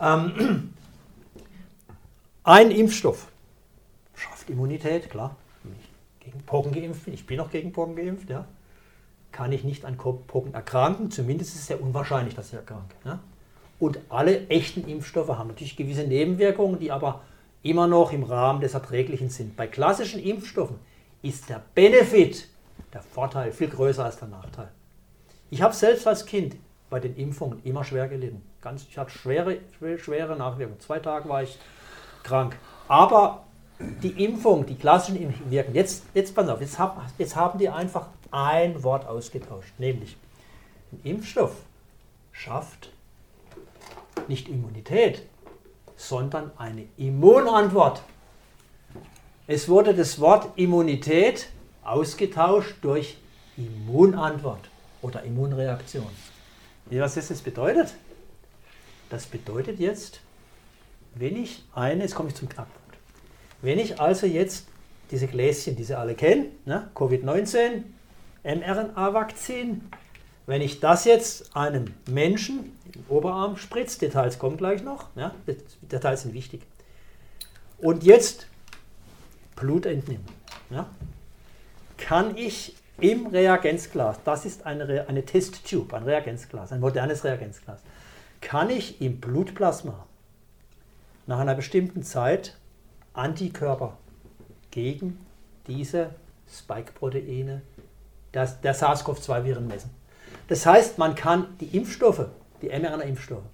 Ähm, 0.00 0.72
ein 2.44 2.70
Impfstoff 2.70 3.28
schafft 4.14 4.50
Immunität, 4.50 5.10
klar. 5.10 5.36
Gegen 6.20 6.40
Pocken 6.42 6.72
geimpft 6.72 7.06
bin, 7.06 7.14
ich 7.14 7.26
bin 7.26 7.40
auch 7.40 7.50
gegen 7.50 7.72
Pocken 7.72 7.96
geimpft, 7.96 8.28
ja. 8.28 8.44
Kann 9.32 9.52
ich 9.52 9.64
nicht 9.64 9.84
an 9.84 9.96
Pocken 9.96 10.54
erkranken, 10.54 11.10
zumindest 11.10 11.54
ist 11.54 11.60
es 11.60 11.66
sehr 11.68 11.82
unwahrscheinlich, 11.82 12.34
dass 12.34 12.48
ich 12.48 12.54
erkranke. 12.54 12.94
Ja? 13.04 13.20
Und 13.78 13.98
alle 14.08 14.48
echten 14.48 14.86
Impfstoffe 14.86 15.28
haben 15.28 15.48
natürlich 15.48 15.76
gewisse 15.76 16.02
Nebenwirkungen, 16.02 16.78
die 16.78 16.92
aber 16.92 17.22
immer 17.62 17.86
noch 17.86 18.12
im 18.12 18.22
Rahmen 18.22 18.60
des 18.60 18.74
Erträglichen 18.74 19.30
sind. 19.30 19.56
Bei 19.56 19.66
klassischen 19.66 20.22
Impfstoffen 20.22 20.78
ist 21.22 21.48
der 21.48 21.62
Benefit, 21.74 22.48
der 22.92 23.02
Vorteil, 23.02 23.52
viel 23.52 23.68
größer 23.68 24.04
als 24.04 24.18
der 24.18 24.28
Nachteil. 24.28 24.68
Ich 25.50 25.62
habe 25.62 25.74
selbst 25.74 26.06
als 26.06 26.26
Kind 26.26 26.56
bei 26.88 27.00
den 27.00 27.16
Impfungen 27.16 27.60
immer 27.64 27.84
schwer 27.84 28.08
gelitten. 28.08 28.42
Ganz, 28.60 28.86
ich 28.88 28.98
hatte 28.98 29.10
schwere, 29.10 29.58
schwere 29.98 30.36
Nachwirkungen. 30.36 30.80
Zwei 30.80 30.98
Tage 30.98 31.28
war 31.28 31.42
ich 31.42 31.58
krank. 32.22 32.56
Aber 32.88 33.44
die 33.78 34.24
Impfung, 34.24 34.66
die 34.66 34.76
klassischen 34.76 35.20
Impfungen 35.20 35.50
wirken. 35.50 35.74
Jetzt, 35.74 36.04
jetzt 36.14 36.34
pass 36.34 36.48
auf, 36.48 36.60
jetzt, 36.60 36.78
hab, 36.78 37.02
jetzt 37.18 37.36
haben 37.36 37.58
die 37.58 37.68
einfach 37.68 38.08
ein 38.30 38.82
Wort 38.82 39.06
ausgetauscht, 39.06 39.72
nämlich 39.78 40.16
ein 40.92 41.00
Impfstoff 41.04 41.52
schafft 42.32 42.90
nicht 44.28 44.48
Immunität, 44.48 45.22
sondern 46.00 46.50
eine 46.56 46.86
Immunantwort. 46.96 48.02
Es 49.46 49.68
wurde 49.68 49.94
das 49.94 50.18
Wort 50.18 50.58
Immunität 50.58 51.50
ausgetauscht 51.84 52.76
durch 52.80 53.18
Immunantwort 53.58 54.70
oder 55.02 55.22
Immunreaktion. 55.22 56.08
Was 56.86 57.16
das 57.16 57.28
jetzt 57.28 57.44
bedeutet? 57.44 57.92
Das 59.10 59.26
bedeutet 59.26 59.78
jetzt, 59.78 60.20
wenn 61.16 61.36
ich 61.36 61.64
eine, 61.74 62.02
jetzt 62.02 62.14
komme 62.14 62.30
ich 62.30 62.34
zum 62.34 62.48
Knackpunkt, 62.48 62.96
wenn 63.60 63.78
ich 63.78 64.00
also 64.00 64.26
jetzt 64.26 64.68
diese 65.10 65.26
Gläschen, 65.26 65.76
die 65.76 65.84
Sie 65.84 65.98
alle 65.98 66.14
kennen, 66.14 66.46
ne, 66.64 66.88
Covid-19, 66.94 67.82
mRNA-Vakzin, 68.42 69.82
wenn 70.50 70.62
ich 70.62 70.80
das 70.80 71.04
jetzt 71.04 71.54
einem 71.54 71.94
Menschen 72.08 72.76
im 72.92 73.04
Oberarm 73.08 73.56
spritze, 73.56 74.00
Details 74.00 74.36
kommen 74.40 74.56
gleich 74.56 74.82
noch, 74.82 75.06
ja, 75.14 75.32
Details 75.80 76.22
sind 76.22 76.34
wichtig, 76.34 76.62
und 77.78 78.02
jetzt 78.02 78.48
Blut 79.54 79.86
entnehmen, 79.86 80.24
ja, 80.70 80.88
kann 81.98 82.36
ich 82.36 82.74
im 82.98 83.28
Reagenzglas, 83.28 84.24
das 84.24 84.44
ist 84.44 84.66
eine, 84.66 85.06
eine 85.06 85.24
Testtube, 85.24 85.96
ein 85.96 86.02
Reagenzglas, 86.02 86.72
ein 86.72 86.80
modernes 86.80 87.22
Reagenzglas, 87.22 87.78
kann 88.40 88.70
ich 88.70 89.00
im 89.00 89.20
Blutplasma 89.20 90.04
nach 91.28 91.38
einer 91.38 91.54
bestimmten 91.54 92.02
Zeit 92.02 92.56
Antikörper 93.12 93.96
gegen 94.72 95.24
diese 95.68 96.10
Spike-Proteine 96.52 97.62
der, 98.34 98.46
der 98.46 98.74
SARS-CoV-2-Viren 98.74 99.68
messen. 99.68 99.99
Das 100.50 100.66
heißt, 100.66 100.98
man 100.98 101.14
kann 101.14 101.46
die 101.60 101.76
Impfstoffe, 101.76 102.26
die 102.60 102.70
mRNA-Impfstoffe, 102.70 103.44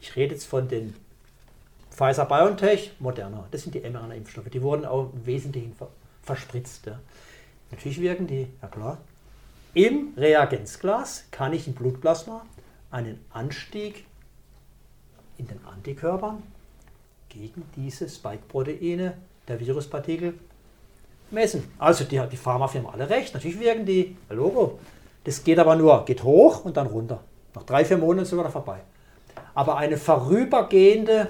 ich 0.00 0.16
rede 0.16 0.32
jetzt 0.32 0.46
von 0.46 0.66
den 0.66 0.94
Pfizer 1.90 2.24
BioNTech, 2.24 2.92
Moderna, 3.00 3.46
das 3.50 3.64
sind 3.64 3.74
die 3.74 3.80
mRNA-Impfstoffe, 3.80 4.48
die 4.48 4.62
wurden 4.62 4.86
auch 4.86 5.12
im 5.12 5.26
Wesentlichen 5.26 5.76
verspritzt. 6.22 6.86
Ja. 6.86 6.98
Natürlich 7.70 8.00
wirken 8.00 8.26
die, 8.26 8.46
ja 8.62 8.68
klar. 8.68 8.96
Im 9.74 10.14
Reagenzglas 10.16 11.24
kann 11.30 11.52
ich 11.52 11.66
im 11.68 11.74
Blutplasma 11.74 12.46
einen 12.90 13.22
Anstieg 13.30 14.06
in 15.36 15.48
den 15.48 15.62
Antikörpern 15.66 16.42
gegen 17.28 17.62
diese 17.76 18.08
Spike-Proteine 18.08 19.18
der 19.48 19.60
Viruspartikel 19.60 20.32
messen. 21.30 21.70
Also 21.78 22.04
die 22.04 22.18
hat 22.18 22.32
die 22.32 22.38
Pharmafirma 22.38 22.90
alle 22.90 23.10
recht. 23.10 23.34
Natürlich 23.34 23.60
wirken 23.60 23.84
die, 23.84 24.16
Logo. 24.30 24.78
Das 25.24 25.44
geht 25.44 25.58
aber 25.58 25.76
nur, 25.76 26.04
geht 26.04 26.22
hoch 26.24 26.64
und 26.64 26.76
dann 26.76 26.86
runter. 26.86 27.20
Nach 27.54 27.62
drei, 27.62 27.84
vier 27.84 27.98
Monaten 27.98 28.22
ist 28.22 28.32
es 28.32 28.38
wieder 28.38 28.50
vorbei. 28.50 28.80
Aber 29.54 29.76
eine 29.76 29.96
vorübergehende 29.96 31.28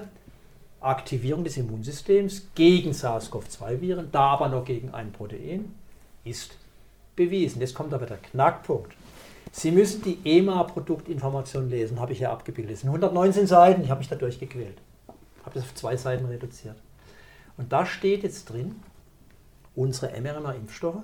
Aktivierung 0.79 1.43
des 1.43 1.57
Immunsystems 1.57 2.47
gegen 2.55 2.91
SARS-CoV-2-Viren, 2.91 4.09
da 4.11 4.27
aber 4.27 4.49
noch 4.49 4.65
gegen 4.65 4.93
ein 4.93 5.11
Protein, 5.11 5.73
ist 6.23 6.57
bewiesen. 7.15 7.61
Jetzt 7.61 7.75
kommt 7.75 7.93
aber 7.93 8.05
der 8.05 8.17
Knackpunkt. 8.17 8.93
Sie 9.51 9.71
müssen 9.71 10.01
die 10.01 10.17
EMA-Produktinformation 10.23 11.69
lesen, 11.69 11.99
habe 11.99 12.13
ich 12.13 12.19
ja 12.19 12.31
abgebildet. 12.31 12.73
Das 12.73 12.79
sind 12.81 12.89
119 12.89 13.45
Seiten, 13.45 13.83
ich 13.83 13.89
habe 13.89 13.99
mich 13.99 14.09
da 14.09 14.15
durchgequält. 14.15 14.77
Habe 15.45 15.53
das 15.53 15.63
auf 15.63 15.75
zwei 15.75 15.95
Seiten 15.95 16.25
reduziert. 16.25 16.75
Und 17.57 17.71
da 17.71 17.85
steht 17.85 18.23
jetzt 18.23 18.49
drin, 18.49 18.75
unsere 19.75 20.19
mRNA-Impfstoffe, 20.19 21.03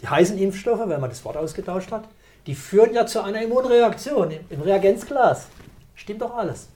die 0.00 0.08
heißen 0.08 0.38
Impfstoffe, 0.38 0.88
wenn 0.88 1.00
man 1.00 1.10
das 1.10 1.24
Wort 1.24 1.36
ausgetauscht 1.36 1.92
hat, 1.92 2.08
die 2.46 2.54
führen 2.54 2.94
ja 2.94 3.06
zu 3.06 3.22
einer 3.22 3.42
Immunreaktion 3.42 4.32
im 4.50 4.60
Reagenzglas. 4.60 5.48
Stimmt 5.94 6.22
doch 6.22 6.36
alles. 6.36 6.68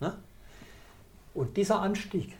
Ne? 0.00 0.14
Und 1.34 1.56
dieser 1.56 1.80
Anstieg 1.80 2.34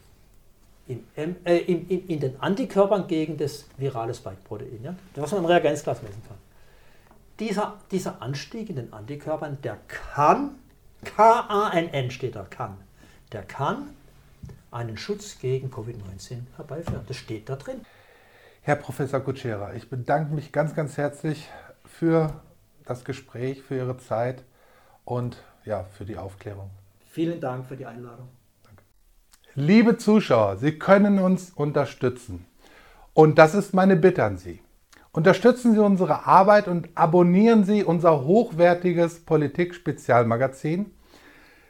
in, 0.89 1.05
äh, 1.45 1.59
in, 1.59 1.89
in, 1.89 2.07
in, 2.09 2.21
den 2.21 2.41
Antikörpern 2.41 3.07
gegen 3.09 3.37
das 3.37 3.67
virale 3.77 4.15
Spike-Protein, 4.15 4.81
ja, 4.83 4.95
was 5.17 5.33
man 5.33 5.41
im 5.41 5.47
Reagenzglas 5.47 6.03
messen 6.03 6.23
kann, 6.27 6.37
dieser, 7.41 7.77
dieser 7.91 8.23
Anstieg 8.23 8.71
in 8.71 8.77
den 8.77 8.93
Antikörpern, 8.93 9.59
der 9.63 9.79
kann, 9.89 10.57
K-A-N-N 11.05 12.11
steht 12.11 12.37
da, 12.37 12.45
kann, 12.45 12.79
der 13.33 13.43
kann 13.43 13.91
einen 14.71 14.97
Schutz 14.97 15.39
gegen 15.39 15.71
Covid-19 15.71 16.43
herbeiführen. 16.57 17.05
Das 17.07 17.17
steht 17.17 17.49
da 17.49 17.57
drin. 17.57 17.81
Herr 18.63 18.77
Professor 18.77 19.21
Kutschera, 19.21 19.75
ich 19.75 19.89
bedanke 19.89 20.35
mich 20.35 20.53
ganz, 20.53 20.75
ganz 20.75 20.97
herzlich 20.97 21.49
für 21.85 22.41
das 22.87 23.05
Gespräch, 23.05 23.63
für 23.63 23.77
Ihre 23.77 23.99
Zeit 23.99 24.43
und 25.05 25.37
ja, 25.65 25.85
für 25.85 26.05
die 26.05 26.17
Aufklärung. 26.17 26.71
Vielen 27.11 27.41
Dank 27.41 27.67
für 27.67 27.77
die 27.77 27.87
Einladung. 27.87 28.29
Danke. 28.65 28.83
Liebe 29.55 29.97
Zuschauer, 29.97 30.57
Sie 30.57 30.79
können 30.79 31.19
uns 31.19 31.51
unterstützen. 31.51 32.47
Und 33.13 33.39
das 33.39 33.55
ist 33.55 33.75
meine 33.75 33.97
Bitte 33.97 34.25
an 34.25 34.39
Sie. 34.39 34.61
Unterstützen 35.13 35.73
Sie 35.73 35.81
unsere 35.81 36.27
Arbeit 36.27 36.69
und 36.69 36.91
abonnieren 36.95 37.65
Sie 37.65 37.83
unser 37.83 38.25
hochwertiges 38.25 39.25
Politik-Spezialmagazin. 39.25 40.93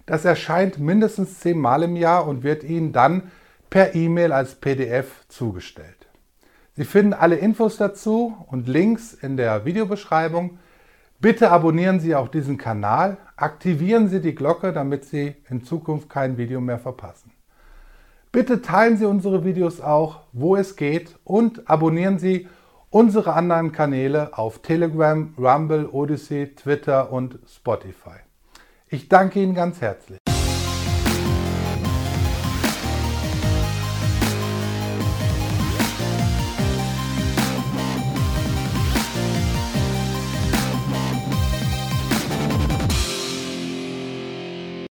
Das 0.05 0.25
erscheint 0.25 0.79
mindestens 0.79 1.39
zehnmal 1.39 1.85
im 1.85 1.95
Jahr 1.95 2.27
und 2.27 2.43
wird 2.43 2.65
Ihnen 2.65 2.93
dann 2.93 3.31
per 3.71 3.95
E-Mail 3.95 4.33
als 4.33 4.57
PDF 4.57 5.27
zugestellt. 5.29 6.09
Sie 6.75 6.85
finden 6.85 7.13
alle 7.13 7.37
Infos 7.37 7.77
dazu 7.77 8.37
und 8.49 8.69
Links 8.69 9.15
in 9.15 9.37
der 9.37 9.65
Videobeschreibung. 9.65 10.59
Bitte 11.27 11.51
abonnieren 11.51 11.99
Sie 11.99 12.15
auch 12.15 12.29
diesen 12.29 12.57
Kanal, 12.57 13.17
aktivieren 13.35 14.07
Sie 14.07 14.21
die 14.21 14.37
Glocke, 14.37 14.73
damit 14.73 15.05
Sie 15.07 15.35
in 15.51 15.65
Zukunft 15.65 16.09
kein 16.09 16.39
Video 16.39 16.61
mehr 16.61 16.79
verpassen. 16.79 17.33
Bitte 18.31 18.63
teilen 18.63 18.97
Sie 18.97 19.07
unsere 19.07 19.45
Videos 19.45 19.81
auch, 19.81 20.21
wo 20.33 20.55
es 20.55 20.77
geht 20.77 21.19
und 21.25 21.69
abonnieren 21.69 22.21
Sie 22.21 22.47
unsere 22.91 23.33
anderen 23.33 23.73
Kanäle 23.73 24.39
auf 24.39 24.63
Telegram, 24.63 25.35
Rumble, 25.37 25.89
Odyssey, 25.91 26.55
Twitter 26.55 27.11
und 27.11 27.41
Spotify. 27.49 28.21
Ich 28.87 29.09
danke 29.09 29.43
Ihnen 29.43 29.57
ganz 29.57 29.81
herzlich. 29.81 30.21